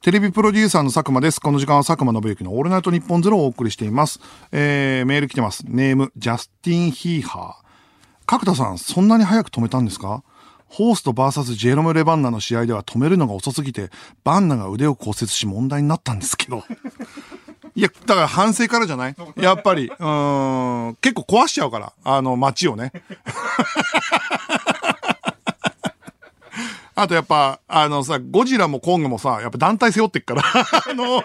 [0.00, 1.40] テレビプロデューサーの佐久間です。
[1.40, 4.20] この時間は佐久間信之のオールナイトニッポンゼロをお送りしています。
[4.52, 5.64] えー、メール来てます。
[5.66, 7.67] ネーム、ジャスティン・ヒーハー。
[8.28, 10.22] 角田さん、そんなに早く止めたんですか？
[10.66, 13.88] ホースト VS ジェロム・レバンナの試合では止めるのが遅すぎて、
[14.22, 16.62] バンナが腕を骨折し問題になったんですけど。
[17.74, 19.16] いや、だから反省からじゃない？
[19.36, 22.92] やっぱり、うん、結構壊しちゃうから、あの街をね。
[27.00, 30.42] あとやっぱ、あのさ、ゴジラもコングもさ、やっぱ団体背負ってっから
[30.90, 31.22] あの、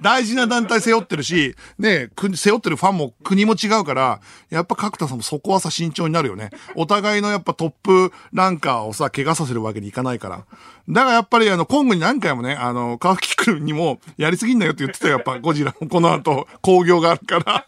[0.00, 6.48] 大事な団体背負ってるし、ね、背負ってるファンも国も違うから、やっぱ角田さんもそこはさ、慎重になるよね。
[6.74, 10.46] お互いのやっぱトップランカーをさ、怪我させるわけにいかないから。
[10.88, 17.66] だからやっぱりあの、コングに何回もね、あの、カーフキ君にも、やりすぎんなよって言ってたよ、やっぱゴジラもこの後、工業があるから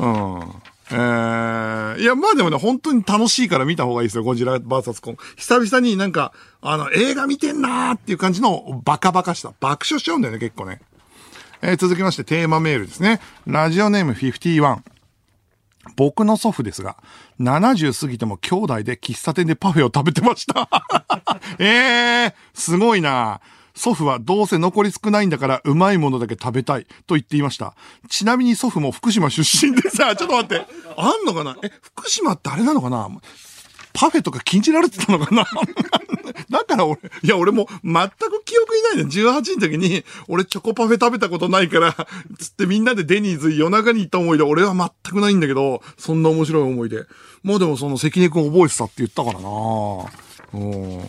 [0.00, 0.63] うん。
[0.94, 5.16] えー、いや、まあでもね、本当に楽しいから見た方がいいですよ、ゴジラ VS コン。
[5.36, 6.32] 久々になんか、
[6.62, 9.52] あの、映画見てんなーっていう感じのバカバカした。
[9.58, 10.80] 爆笑しちゃうんだよね、結構ね。
[11.62, 13.20] えー、続きましてテーマメールですね。
[13.46, 14.78] ラジオネーム51。
[15.96, 16.96] 僕の祖父ですが、
[17.40, 20.68] 70過ぎても兄弟で喫茶店でパフェを食べてました。
[21.58, 21.64] え
[22.26, 23.40] えー、すごいな
[23.74, 27.74] 祖父はどうせ残り少ないんだからうまいものだけ食べたいと言っていました。
[28.08, 30.66] ちなみに祖父も福島出身でさ、 ちょっと待って。
[30.96, 31.56] あんのかな？
[31.62, 33.08] え、福島ってあれなのかな？
[33.92, 35.46] パフェとか禁じられてたのかな？
[36.50, 39.10] だから俺、いや俺も全く記憶いないね。
[39.10, 41.94] 18の時に、俺チョコパフェ食べたことないから、
[42.38, 47.04] つってみんなでデニーズ夜中に行った思い出、俺は全くないんだけど、そんな面白い思い出。
[47.42, 49.48] もうでもその関根くん覚えてたって言ったからな
[50.54, 51.08] うん。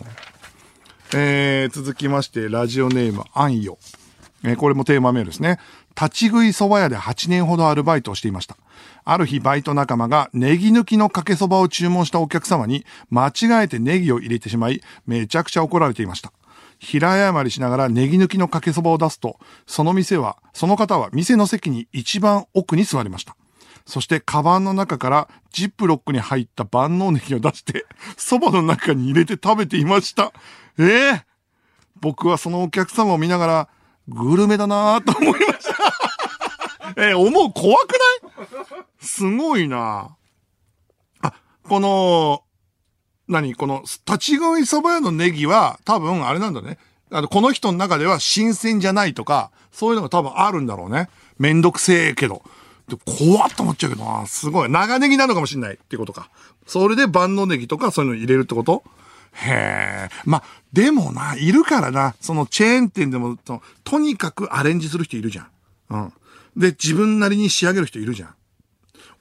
[1.18, 3.78] えー、続きまして、ラジオネーム、あんよ。
[4.44, 5.60] えー、これもテーマメールですね。
[5.96, 8.58] 立ち食い蕎麦屋で8年ほどアルバイトをしていました。
[9.06, 16.34] ある日バイト仲間がネギ抜きのかけそばを注文したお客様に間違えてネギを入れてしまい、めちゃくちゃ怒られていました。
[16.80, 23.38] 平謝りしながらネギ抜きのかけそばを出すと、その店は、その方は店の席に一番奥に座りました。
[23.86, 27.86] そして、カバンの中からジップロックに入った万能ネギを出して、
[28.18, 30.34] 蕎麦の中に入れて食べていました。
[30.80, 31.24] ええー、
[32.02, 33.70] 僕はそのお客様を見ながら、
[34.08, 35.76] グルメだなぁと思いました。
[37.02, 37.94] えー、思う怖く
[38.28, 38.86] ない？
[39.00, 40.16] すごいな
[41.22, 42.44] あ、この、
[43.28, 43.56] 何？
[43.56, 46.78] この、立ち食い蕎麦屋のネギは、多分あれなんだね。
[47.12, 51.10] あの、この人の中では新鮮じゃないとか、そういうのが多分あるんだろうね。
[51.38, 52.44] めんどくせえけど。
[52.88, 54.70] で怖っと思っちゃうけどなすごい。
[54.70, 56.30] 長ネギなのかもしんないってことか。
[56.68, 58.84] それで万能ネギとかそういうの入れるってこと？
[59.34, 60.10] へえ。
[60.24, 60.44] まあ、
[60.76, 65.48] でもな、いるからな、そのチェーン店でもと、とにかくアレンジする人いるじゃん。
[65.90, 66.14] うん。
[66.58, 68.36] で、自分なりに仕上げる人いるじゃん。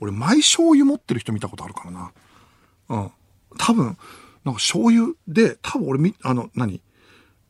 [0.01, 2.11] 俺、マイ醤油持ってる人見たことあるからな。
[2.89, 3.11] うん。
[3.57, 3.97] 多分、
[4.45, 6.81] なんか醤油で、多分俺み、あの、何？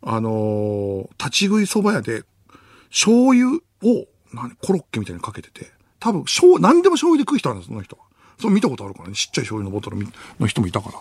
[0.02, 2.24] あのー、立ち食い蕎麦屋で、
[2.90, 8.02] 醤油を、何、コロッケみたいにかけてて、多分、醤、何でも醤油で食う人なんです、その人は。
[8.38, 9.14] そう見たことあるからね。
[9.14, 9.96] ちっちゃい醤油のボトル
[10.38, 10.98] の人もいたから。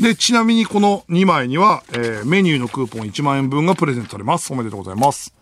[0.00, 4.52] で、ちなみにこの2枚には、えー、メニューのクーポン1万円分がプレゼントされます。
[4.52, 5.34] おめでとうございます。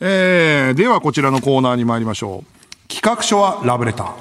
[0.00, 2.88] えー、ではこちらのコーナーに参りましょう。
[2.92, 4.14] 企画書はラブレター。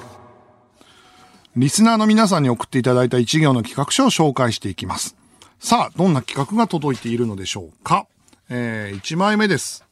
[1.55, 5.15] リスナーの皆さんに送っていただいた一行の企画書を紹介していきます。
[5.59, 8.07] さあ、どんな企画が届いているのでしょうか。
[8.49, 9.85] えー、1枚目です。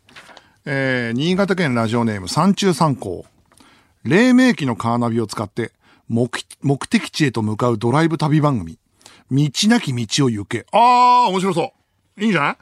[0.65, 3.25] えー、新潟県ラジオネーム三中三高。
[4.03, 5.71] 黎明期のカーナビを使って
[6.07, 6.29] 目、
[6.61, 8.77] 目的地へと向かうドライブ旅番組。
[9.31, 10.65] 道なき道を行け。
[10.71, 11.73] あー、面白そ
[12.17, 12.21] う。
[12.21, 12.57] いいんじゃない？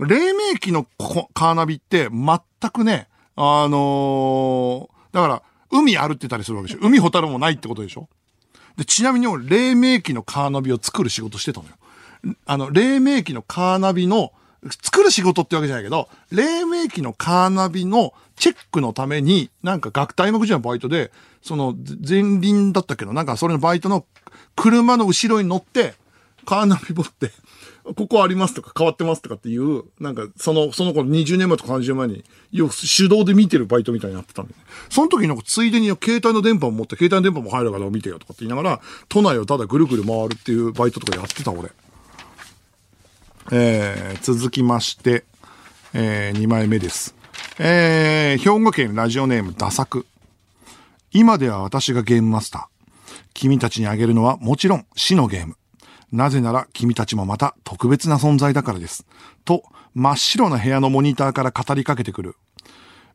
[0.00, 0.86] 黎明期の
[1.34, 6.86] カーナビって全くね、あのー、だから、海歩ってたりするわけでしょ。
[6.86, 8.08] 海ホタルもないってことでしょ。
[8.76, 11.74] で、ちなみに俺、黎明期のカーナビを作る仕事してたのよ。
[12.46, 14.32] あの、黎明期のカーナビの、
[14.82, 21.12] 作る仕事ってわけじゃないけど、黎明期のカーナビのチェックのために、なんか学大学時のバイトで、
[21.42, 21.74] その
[22.06, 24.04] 前輪だったけど、なんかそれのバイトの
[24.56, 25.94] 車の後ろに乗って、
[26.44, 27.30] カーナビ持って、
[27.96, 34.60] ここありますとか変わってますとかっていう、なんかその、その頃20年前とか30年前に、よく手動で見てるバイトみたいになってたんで、ね、
[34.90, 41.70] その時になんかついでに携帯の電波を持って、携帯の電波も入るから見てよとかって言いながら、都内をただぐるぐる回るっていうバイトとかやってた俺。
[43.52, 45.24] えー、続きまして、
[45.92, 47.14] えー、2枚目です。
[47.58, 50.06] えー、兵庫県ラジオネームダサク。
[51.12, 52.62] 今では私がゲームマスター。
[53.34, 55.56] 君たちにあげるのはもちろん死のゲーム。
[56.12, 59.06] なぜなら君たちもまた特別な存在だからです。
[59.44, 59.62] と、
[59.94, 62.36] 真っ白な部屋のモニターから語りかけてくる。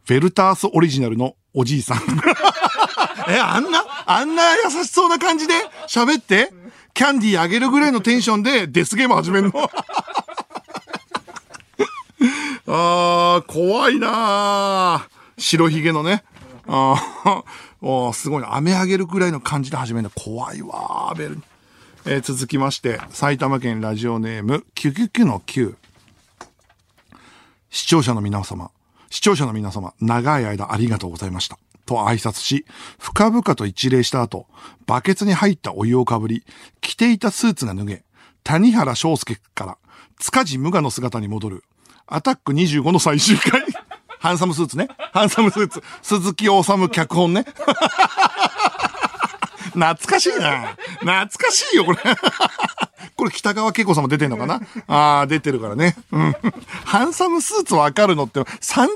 [0.06, 1.98] フェルタースオリジナルのおじいさん。
[3.28, 5.54] え、あんな、あんな優しそうな感じで？
[5.88, 6.54] 喋って？
[6.94, 9.70] キャンディーあげるぐらいのテンションでデスゲーム始めるの？
[12.68, 16.24] あー、怖いなー白ひげのね。
[16.68, 17.44] あ
[17.82, 18.56] ー、すごいな。
[18.56, 20.10] 飴あげるぐらいの感じで始めるの。
[20.10, 21.42] 怖いわー、ベル。
[22.06, 25.76] えー、続きまして、埼玉県ラジオネーム、キュキュキュの9。
[27.70, 28.72] 視聴者の皆様、
[29.10, 31.58] 視聴者の皆様、長い間ありがとうございました。
[31.86, 32.66] と挨拶し、
[33.00, 34.48] 深々と一礼した後、
[34.88, 36.44] バケツに入ったお湯をかぶり、
[36.82, 38.04] 着ていたスーツが脱げ、
[38.44, 39.78] 谷原章介から、
[40.20, 41.64] 塚地無我の姿に戻る、
[42.08, 43.64] アタック25の最終回。
[44.20, 44.88] ハンサムスーツね。
[45.14, 45.84] ハンサムスーツ。
[46.02, 47.46] 鈴木治脚本ね。
[49.76, 50.76] 懐かしいな。
[51.00, 52.00] 懐かしいよ、これ。
[53.16, 54.62] これ北川景子さんも出てんのかな？
[54.88, 55.96] ああ、出てるからね。
[56.12, 56.36] うん。
[56.86, 58.46] ハンサムスーツわかるのって30
[58.76, 58.88] 代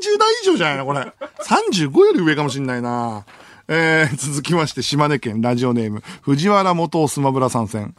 [0.44, 1.12] 以上じゃないのこれ。
[1.46, 3.26] 35より上かもしんないな。
[3.68, 7.96] えー、続きまして、島根県ラジオネーム、藤原元スマブラ参戦。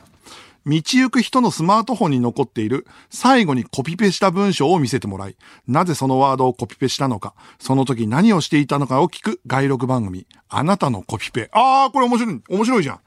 [0.66, 5.36] 道行く人のスマートフォンに残っている最後にコピペした文章を見せてもらい、
[5.66, 11.50] なぜそのワードをコピペしたのか、その時何をしていたのかを聞く外録番組、あなたのコピペ。
[11.52, 13.00] あー、これ面白い、面白いじゃん。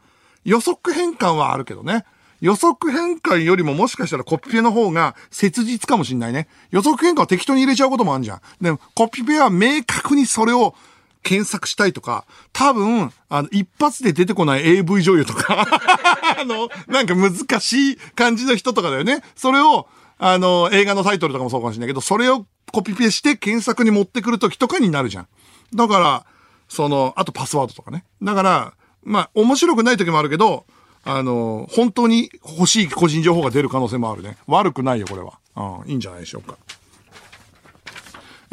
[0.45, 2.05] 予測変換はあるけどね。
[2.41, 6.49] 予測変換よりももしかしたらコピペの方が切実かもしんないね。
[6.71, 8.41] 予測変換は適当に入れちゃうこともあるじゃん。
[8.59, 10.75] でも、コピペは明確にそれを
[11.23, 15.65] 検索したいとか、多分、あの、一発で出てこない AV 女優とか
[16.39, 19.23] あの、なんか難しい感じの人とかだよね。
[19.35, 19.87] それを、
[20.19, 25.27] あの、映画のタイトルとかもそうかもしれないけど、それをコピペして検索に持ってくるときとかになるじゃん。
[25.73, 26.25] だから、
[26.67, 28.03] その、あとパスワードとかね。
[28.21, 30.65] だから、まあ、面白くない時もあるけど、
[31.05, 34.37] あの、本当に欲しい個人情報が出る可能性もあるね。
[34.47, 35.39] 悪くないよ、これは。
[35.83, 36.57] うん、いいんじゃないでしょうか。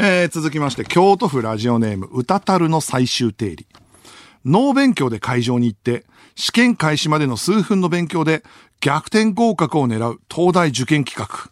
[0.03, 3.67] えー、続きまして、京都府ラジオネーム、歌たるの最終定理。
[4.47, 8.43] 脳勉強で会場に行って、試験開始までの数分の勉強で
[8.81, 11.51] 逆転合格を狙う東大受験企画。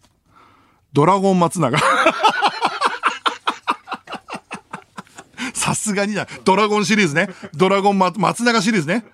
[0.94, 1.78] ドラゴン松永。
[5.52, 6.26] さすがにだ。
[6.44, 7.28] ドラゴンシリーズね。
[7.54, 9.04] ドラゴン松永シリーズね。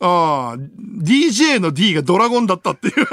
[0.00, 0.58] ああ、
[1.00, 3.06] DJ の D がドラゴンだったっていう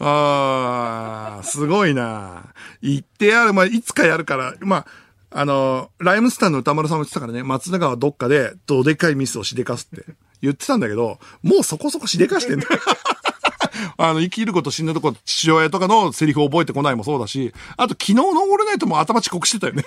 [0.00, 2.54] ああ、すごいな。
[2.82, 3.52] 言ってやる。
[3.52, 4.86] まあ、いつかやるから、まあ、
[5.30, 10.04] あの、ライムスターの歌丸さんも言ってたからね、松永はどっかでどでかいミスをしでかすって
[10.40, 12.70] 言ってたんだけど、もうそこそこしでかしてんだよ。
[13.98, 19.84] あの、生きること死ぬとこ父親とかのセリフを覚えてこないもそうだし、あと昨日のオールナイトも頭遅刻してたよね。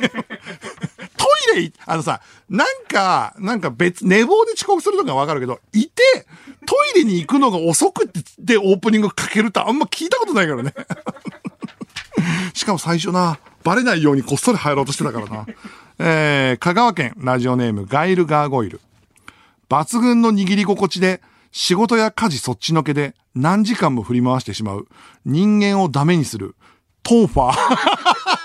[1.85, 6.25] あのさ、なんか、なんか別、寝坊で遅刻するとかわかるけど、いて、
[6.65, 8.07] トイレに行くのが遅くっ
[8.45, 10.73] てオープニングかけるってあんま聞いたことないからね。
[12.53, 15.45] しかも最初な、バレないようにこっそり入ろうとしてたからな。
[15.99, 18.81] えー、香川県ラジオネームガイルガーゴイル。
[19.69, 21.21] 抜群の握り心地で
[21.51, 24.87] 仕事や家事そっちのけで何時間も振り回してしまう
[25.25, 26.55] 人間をダメにする
[27.03, 28.40] トンファー。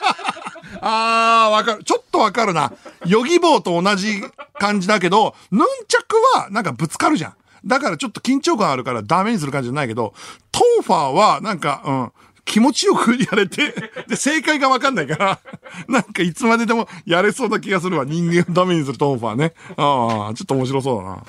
[0.80, 1.84] あー、わかる。
[1.84, 2.72] ちょっとわかるな。
[3.06, 4.22] ヨギボーと同じ
[4.58, 7.34] 感じだけど、ヌンチャクはなんかぶつかるじゃん。
[7.64, 10.14] だからちょっと緊張感あるからダメにする感じじゃないけど、
[10.52, 12.12] トンファーはなんか、うん、
[12.44, 13.74] 気持ちよくやれて、
[14.06, 15.40] で、正解がわかんないから、
[15.88, 18.04] なんかいつまででもやれそうな気がするわ。
[18.04, 19.52] 人間をダメにするトンファーね。
[19.76, 21.24] ああ、ちょっと面白そうだな。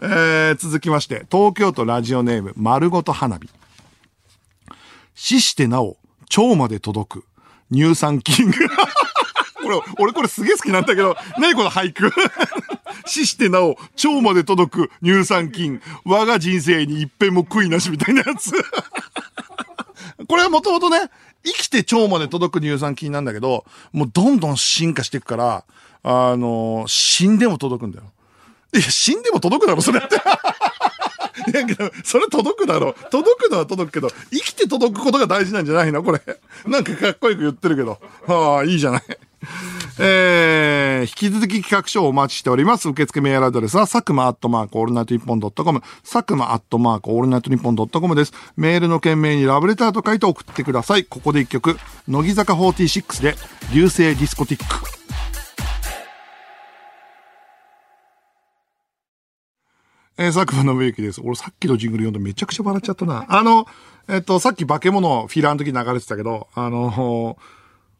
[0.00, 3.48] えー、続きまして、東京都ラジオネーム、丸ごと花火。
[5.14, 5.96] 死してなお、
[6.36, 7.24] 腸まで届く、
[7.72, 8.52] 乳酸菌。
[9.62, 12.10] これ、俺これすげえ好きなんだけど、何この俳句。
[13.06, 15.80] 死してなお、腸まで届く乳酸菌。
[16.04, 18.52] 我が人生に一遍も悔いなしみたいなやつ。
[20.28, 21.10] これはもともとね、
[21.44, 25.64] 生きて腸まで届く乳酸菌なんだけど、もうどんどん進化していくから、
[26.02, 28.04] あのー、死んでも届くんだよ。
[28.74, 30.16] いや、死んでも届くだろ、それって。
[31.46, 32.94] いやけど、それ届くだろう。
[33.10, 36.02] 届くのは届くけど、生きて届くことが大事なんじゃないの？
[36.02, 36.20] これ。
[36.66, 37.98] なんかかっこよく言ってるけど。
[38.26, 39.02] はあ、いいじゃない。
[40.00, 42.88] えー、引き続き企画書をお待ちしております。
[42.88, 48.32] 受付メールアドレスは、佐久間アットマークオールナイトニッポンドットコム、佐久間アットマークオールナイトニッポンドットコムです。
[48.56, 51.04] メールの件名にラブレターと書いて送ってください。
[51.04, 51.78] ここで一曲、
[52.08, 53.36] 乃木坂46で、
[53.72, 54.97] 流星ディスコティック。
[60.20, 61.20] えー、佐久間宣行です。
[61.22, 63.24] 俺さっきのジングル読んでめちゃくちゃ笑っちゃったな。
[63.28, 63.66] あの、
[64.08, 67.38] えっと、さっき化け物フィラーの時流れてたけど、あの、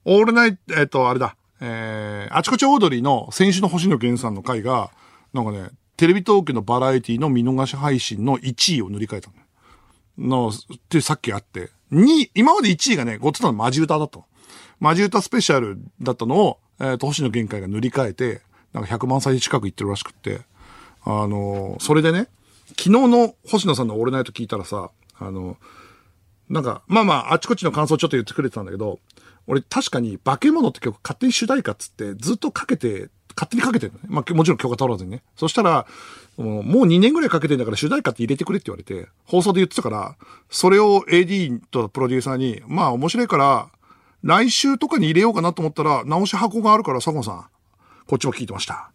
[0.05, 4.91] オールナイト、えっと、あれだ、えー、あちこちオードリーの先週の星野源さんの回が、
[5.33, 9.31] なんかね、テレビ東京のバラエティの見逃し配信の1位を塗り替えた
[10.19, 10.49] の。
[10.49, 10.53] の、っ
[10.89, 14.25] てさっきあって、2今まで1位がね、ごってたのマジ歌だと。
[14.81, 18.43] マジ歌スペシャルだったのを、えっ、ー、と、星野源会が塗り替えて、
[18.73, 20.41] なんか100万歳近く行ってるらしくって、
[21.11, 22.29] あの、それでね、
[22.69, 25.57] 昨日の星野さんのオールナイト聞いたらさ、あの、
[26.51, 29.01] なんか、まあまあ、あちこちの感想ちょっと言ってくれてたんだけど、
[29.47, 34.05] 俺確かに化け物って曲勝手に主題歌っつってずっとかけて、勝手にかけてるのね。
[34.09, 35.23] まあもちろん許可取らずにね。
[35.35, 35.87] そしたら、
[36.37, 40.17] もう2年ぐらいかけてんだから主題歌って入れてくれって言われて、放送で言ってたから、
[40.51, 43.71] それを AD とプロデューサーに、まあ面白いから、
[44.23, 47.47] 来週とかに入れようかなと思ったら、直し箱があるから、佐野さん、
[48.07, 48.91] こっちも聞いてました。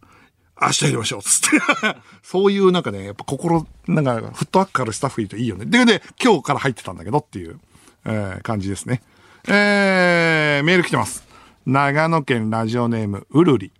[0.62, 1.60] 明日入れましょう、つって。
[2.24, 5.66] そういうなんかね、やっぱ心、なんか、フットワークからスタッフいるといいよね。
[5.66, 7.60] で、で、今日から入ってたんだけどっていう、
[8.06, 9.02] えー、感じですね。
[9.48, 11.26] えー、メール来てます。
[11.66, 13.72] 長野県ラジオネーム、うるり。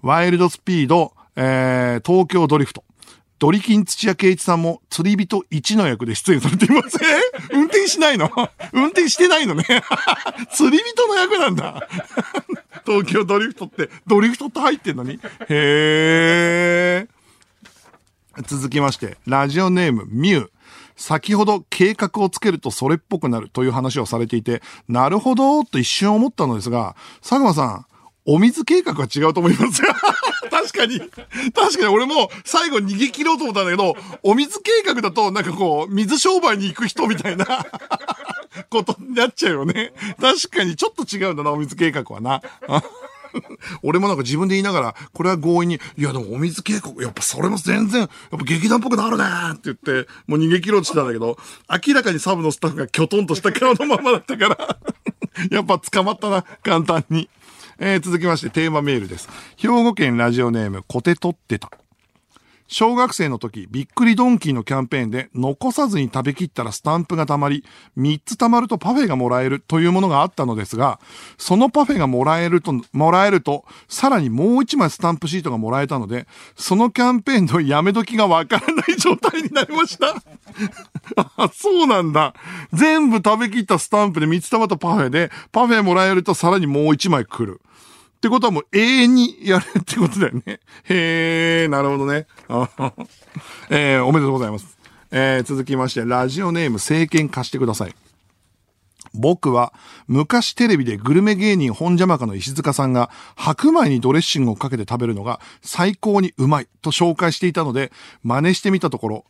[0.00, 2.84] ワイルドスピード、えー、東京ドリフト。
[3.38, 6.96] ドリキン土屋圭一さんも釣り人1の役で出演されています。
[7.02, 7.08] え
[7.52, 8.30] 運転しないの？
[8.72, 9.64] 運転してないのね。
[10.52, 11.88] 釣り人の役なんだ。
[12.86, 15.20] 東京ドリフトって、ドリフトって入ってんのに？
[15.48, 18.42] へー。
[18.46, 20.52] 続きまして、ラジオネーム、ミュウ。
[20.96, 27.86] 先ほど計画をつけるとそれっぽくなるという話をされていて、なるほど、と一瞬思ったのですが、佐久間さん、
[28.24, 29.82] お水計画は違うと思います。
[30.52, 31.00] 確かに。
[31.00, 37.46] 確かに俺も最後逃げ切ろうと思ったんだけど、お水計画だとなんかこう、水商売に行く人みたいな
[38.68, 39.94] ことになっちゃうよね。
[40.20, 42.42] 確かにちょっと違うんだな、お水計画はな。
[43.82, 51.38] 俺もなんか自分で言いながら、これは強引に、いやでもお水警告、やっぱそれも全然、やっぱ劇団っぽくなるねって言って、もう逃げ切ろうとしてたんだけど、
[51.86, 54.76] 明らかにサブのスタッフがきょとんとした顔のままだったから
[55.50, 57.30] やっぱ捕まったな、簡単に。
[57.84, 59.28] えー、続きましてテーマメールです。
[59.56, 61.68] 兵庫県ラジオネーム、コテ取ってた。
[62.68, 67.64] 小学生の時、びっくりドンキーのキャンペーンで残さずに食べきったらスタンプが溜まり、
[67.98, 71.00] 3つ溜まるとパフェがもらえるというものがあったのですが、
[71.38, 80.14] そのパフェがもらえると、もらえると、さらにもう1枚スタンプシートがもらえたので、そのキャンペーンのやめ時がわからない状態になりました。
[81.36, 82.32] あ、そうなんだ。
[82.72, 87.60] 全部食べきったスタンプで3つ溜まったパフェで、パフェもらえるとさらにもう1枚来る。
[88.22, 90.60] ってことはもう永遠にやるってことだよね。
[90.84, 92.28] へえ、なるほどね。
[93.68, 94.78] えー、おめでとうございます。
[95.10, 97.94] えー、続きまして、ラジオネーム、政権貸してください。
[99.12, 99.74] 僕は
[100.06, 107.92] 昔テレビでグルメ芸人本邪魔かの石塚さんが白米にドレッシングをかけて食べるのが最高にうまいと紹介していたので
[108.22, 109.24] 真似してみたところ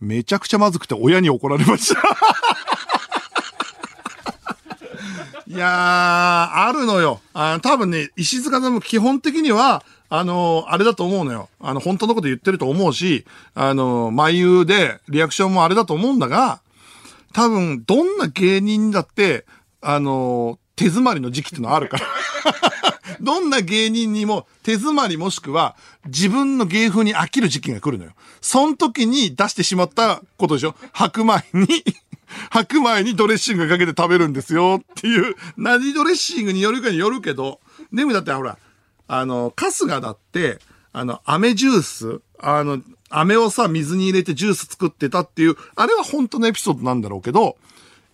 [0.00, 2.02] めちゃくちゃまずくて親に怒られました
[5.52, 7.20] いやー、あるのよ。
[7.34, 11.50] あ多分ね、石塚さんも基本的には、あのー、あれだと思うのよ。
[11.60, 16.62] あの、本当のこと言ってると思うし、あのー、眉でリアクションもあれだと思うんだが、
[17.34, 19.44] 多分、どんな芸人だって、
[19.82, 22.06] あのー、手詰まりの時期ってのはあるから。
[23.20, 25.76] どんな芸人にも手詰まりもしくは
[26.06, 28.12] 自分の芸風に飽きる時期が来るのよ。
[28.40, 31.84] その時に出してしまったことでしょ白米に
[32.52, 38.58] 白米にドレッシングかけて食べるんですよっていう、何ドレッシングによるかによるけど、でもだってほら、
[39.08, 40.58] あの、春日だって、
[40.92, 47.56] あの、飴ジュース、あの、飴をさ、水に入れてジュース作ってたっていう、あれは本当のエピソードなんだろうけど、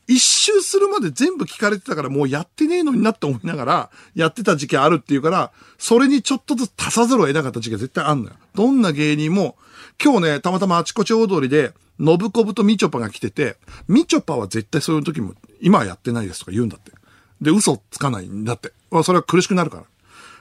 [0.06, 8.36] 一周するまで全部聞かれてたからもうやってねえのになって思いながら、やってた時期あるっていうから、それにちょっとずつ足さざるを得なかった時期が絶対あんのよ。
[8.54, 9.56] どんな芸人も、
[10.02, 13.56] 今日ね、たまたまあちこち踊りで、ノブコブとみちょぱが来てて、
[13.88, 16.92] みちょぱは絶対そういう時も、今はやってないですとか言うんだって。
[17.40, 18.72] で、嘘つかないんだって。
[19.02, 19.84] それは苦しくなるから。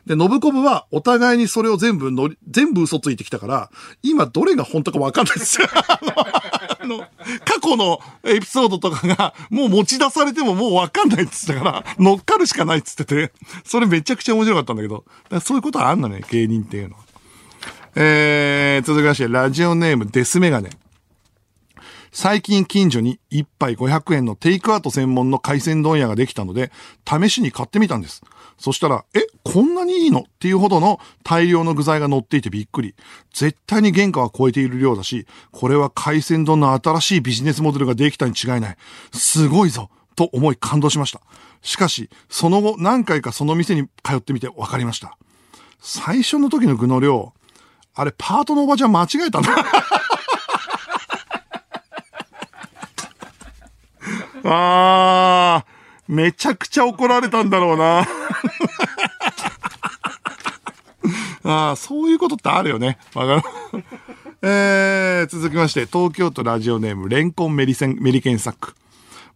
[0.08, 3.70] で、ノブコブはお互いにそれを全部のり、全部嘘ついてきたから、
[4.01, 5.68] 今どれが本当かわかんないですよ。
[6.80, 6.99] あの、
[7.43, 13.34] 過去のエピソードとかがもう持ち出されてももうわかんないって言ったから、乗っかるしかないって言ってて、
[13.66, 15.03] それめちゃくちゃ面白かったんだけど、
[15.41, 17.01] そういうことはあんのね、芸人っていうのは。
[17.95, 20.70] えー、続きまして、ラジオネームデスメガネ。
[22.12, 26.72] 最近近所に1杯500円のテイクアウト専門の海鮮問屋ができたので、
[27.08, 28.22] 試しに買ってみたんです。
[28.58, 30.22] そしたら、え、こんなにいいの？
[30.22, 32.95] っていうほどの大量の具材が乗っていてびっくり。
[33.34, 38.78] 絶対に原価は超えている量だし、これは海鮮丼の新しいビジネスモデルができたに違いない。
[39.14, 41.22] すごいぞと思い感動しました。
[41.62, 45.18] しかし、その後何回かその店に通ってみて分かりました。
[45.80, 47.34] 最初の時の具の量、
[47.93, 49.55] あれパートのおばちゃん間違えたな
[54.50, 55.78] ああ。
[56.08, 58.08] めちゃくちゃ怒られたんだろうな。
[61.43, 62.98] ああ、そういうことってあるよね。
[63.14, 63.84] わかる。
[64.41, 68.76] えー、続きまして、東京都ラジオネーム、レンコンメリセン、メリケンサック。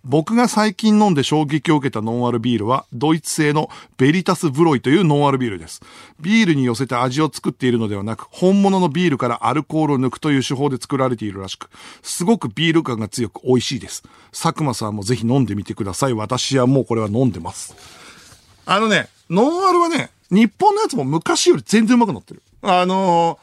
[0.04, 5.82] 僕が最近飲んで衝撃を受けたノンアルビールは、ドイツ製のベリタスブロイというノンアルビールです。
[6.20, 11.70] ビールに寄せて味を作っているのではなく、本物のビールからアルコールを抜くという手法で作られているらしく、
[12.02, 14.04] すごくビール感が強く美味しいです。
[14.32, 16.14] 佐久間さんもぜひ飲んでみてください。
[16.14, 17.76] 私はもうこれは飲んでます。
[18.66, 22.42] あのね、ノンアルはね、日本のやつも昔より全然うまくなってる。
[22.64, 23.38] あの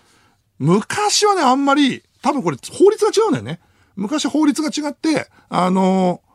[0.60, 3.60] ー、昔はね、あんまり、多分これ法律が違うんだよね。
[3.94, 6.27] 昔法律が違って、あのー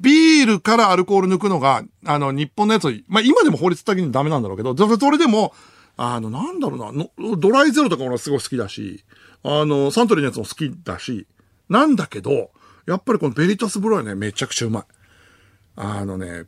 [0.00, 5.52] ビールからアルコール抜くのが、あの、日本のやつまあ、今でも法律的にダメなんだろうけど、それでも、
[5.96, 9.04] あの、なんだろうな、ドライゼロとか俺はすごい好きだし、
[9.42, 11.26] あの、サントリーのやつも好きだし、
[11.68, 12.50] なんだけど、
[12.86, 14.84] やっぱりこのベリタスブロイね、めちゃくちゃうまい。
[15.76, 16.44] あのね、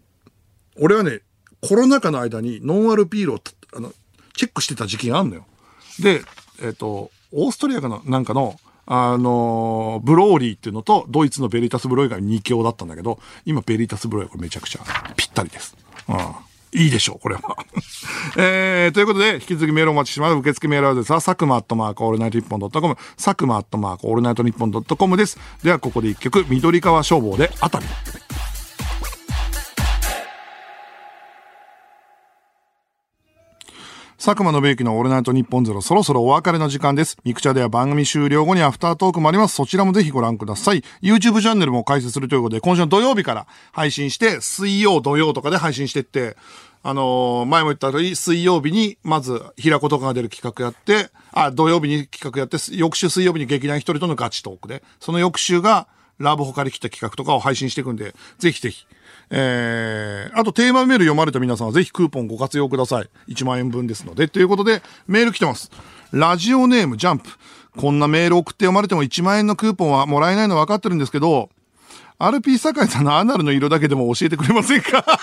[0.80, 1.20] 俺はね、
[1.60, 3.40] コロナ禍の間にノンアルビールを、
[3.74, 3.92] あの、
[4.34, 5.46] チェックしてた時期があるのよ。
[6.00, 6.22] で、
[6.60, 14.82] えっ、ー、と、オーストリアかななんかの、あの、ブローリーっていうのと、ドイツのベリタスブロイが2強だったんだけど、今ベリタスブロイこれめちゃくちゃ
[15.16, 15.76] ぴったりです。
[16.08, 16.16] うん。
[16.72, 17.42] いいでしょう、これは。
[18.36, 20.34] えー、ということで、引き続きメールお待ちします。
[20.34, 25.38] 受付メールアドレスは、サクマアットマークオールナイトニッポンドットコム、サクマアットマークオールナイトニッポンドットコムです。
[25.62, 27.86] では、ここで一曲、緑川消防で熱海。
[34.18, 37.18] 佐久間信之のオールナイトニッポンゼロ、そろそろお別れの時間です。
[37.22, 39.56] ミクチャでは番組終了後にアフタートークもあります。
[39.56, 40.82] そちらもぜひご覧ください。
[41.02, 46.38] YouTube チャンネルも開設するということで、今週の土曜日から配信して、水曜、土曜とかで配信してって、
[46.82, 55.88] あのー、前も言った通り、水曜日に、まず、平子とかが出る企画やって、あ、土曜日に企画やって、翌週水曜日に劇団一人とのガチトークで、その翌週が、
[56.18, 58.86] ラブホカリ来た企画とかを配信していくんで、ぜひぜひ、
[59.30, 63.08] えー、あとテーマメール読まれた皆さんはぜひクーポンご活用ください。
[63.32, 64.28] 1万円分ですので。
[64.28, 65.70] ということで、メール来てます。
[66.12, 67.30] ラジオネームジャンプ。
[67.76, 71.50] こんなメール送って読まれても1万円のクーポンはもらえないの分かってるんですけど、
[72.18, 75.04] RP 酒井さんのアナルの色だけでも教えてくれませんか？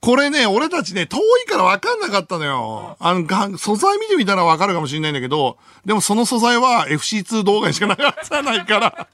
[0.00, 2.96] これね、俺たちね、遠いから分かんなかったのよ。
[3.00, 9.08] あの、素材見てみたら分かるかもしれないんだけど、でもその素材は FC2 動画にしかなかったないから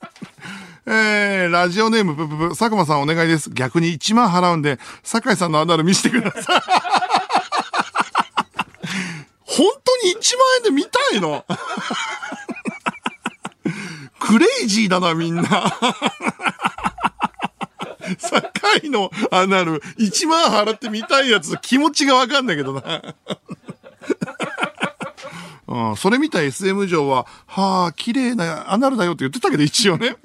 [0.86, 3.50] えー、ラジオネーム、ぷぷぷ、佐久間さんお願いです。
[3.50, 6.60] 逆に1万払うんで、酒井さんのアナル見せてください。
[9.38, 11.46] 本当に1万円で見たいの？
[14.18, 15.44] クレイジーだな、みんな。
[18.18, 23.14] 酒井のアナル、1万払って見たいやつ、気持ちがわかんないけどな。
[25.66, 30.16] うん、それ見た SM 上は、はあ、綺麗なアナルだよって言ってたけど、一応ね。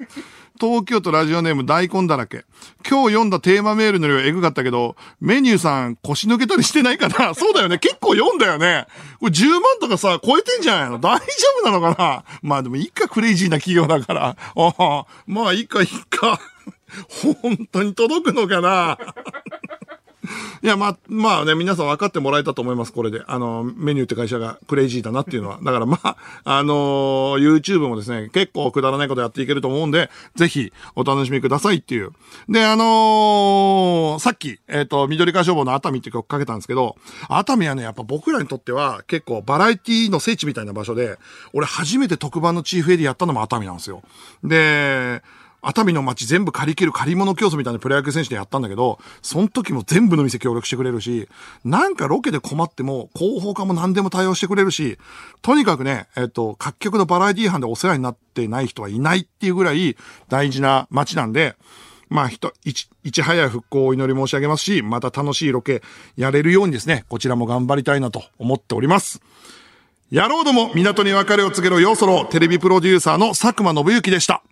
[0.60, 2.44] 東京都ラジオネーム大根だらけ。
[2.88, 7.32] 今日読んだテーマメールの量エグかったけど、メニューさん腰抜けたりしてないかな？
[7.34, 7.78] そうだよね。
[7.78, 8.86] 結構読んだよね。
[9.20, 10.98] これ10万とかさ、超えてんじゃないの？
[10.98, 11.24] 大丈
[11.62, 12.24] 夫なのかな？
[12.42, 14.36] まあでもいいか、クレイジーな企業だから。
[14.36, 16.38] ああ、まあいいか、いいか。
[17.40, 18.98] 本当に届くのかな？
[20.62, 23.22] いや、まあ、まあね、皆さん分かってもらえたと思います、これで。
[23.26, 25.58] あの、メニューって会社がクレイジーだなっていうのは。
[25.62, 32.10] だからまあ、あの、YouTube もですね、結構くだらないことやっていけると思うんで、ぜひお楽しみくださいっていう。
[32.48, 36.96] で、あのー、さっき、えっ、ー、と、緑川消防の熱海って曲かけたんですけど、
[37.28, 41.18] 熱海はね、やっぱ僕らにとっては結構バラエティの聖地みたいな場所で、
[41.52, 44.02] 俺初めて特番のチーフエディやったのも熱海なんですよ。
[44.44, 45.22] で、
[45.62, 51.28] 熱海の街全部借り切る借り物競争みたいなプロ野球選手でやったんだけど、その時も全部の店協力してくれるし、
[51.64, 54.98] なんかロケで困っても広報課も何でも対応してくれるし、
[55.42, 59.96] とにかくね、えっと、各局のバラエティ班でお世話になってない人はいないっていうぐらい
[60.28, 61.56] 大事な街なんで、
[62.10, 65.80] まあ、人、いち、いち早い復興をお祈り申し上げますし、また楽しいロケ
[66.16, 69.22] やれるようにですね、こちらも頑張りたいなと思っております。
[70.10, 74.42] 野郎ども、港に別れを告げろよそろ、テレビプロデューサーの佐久間信之でした。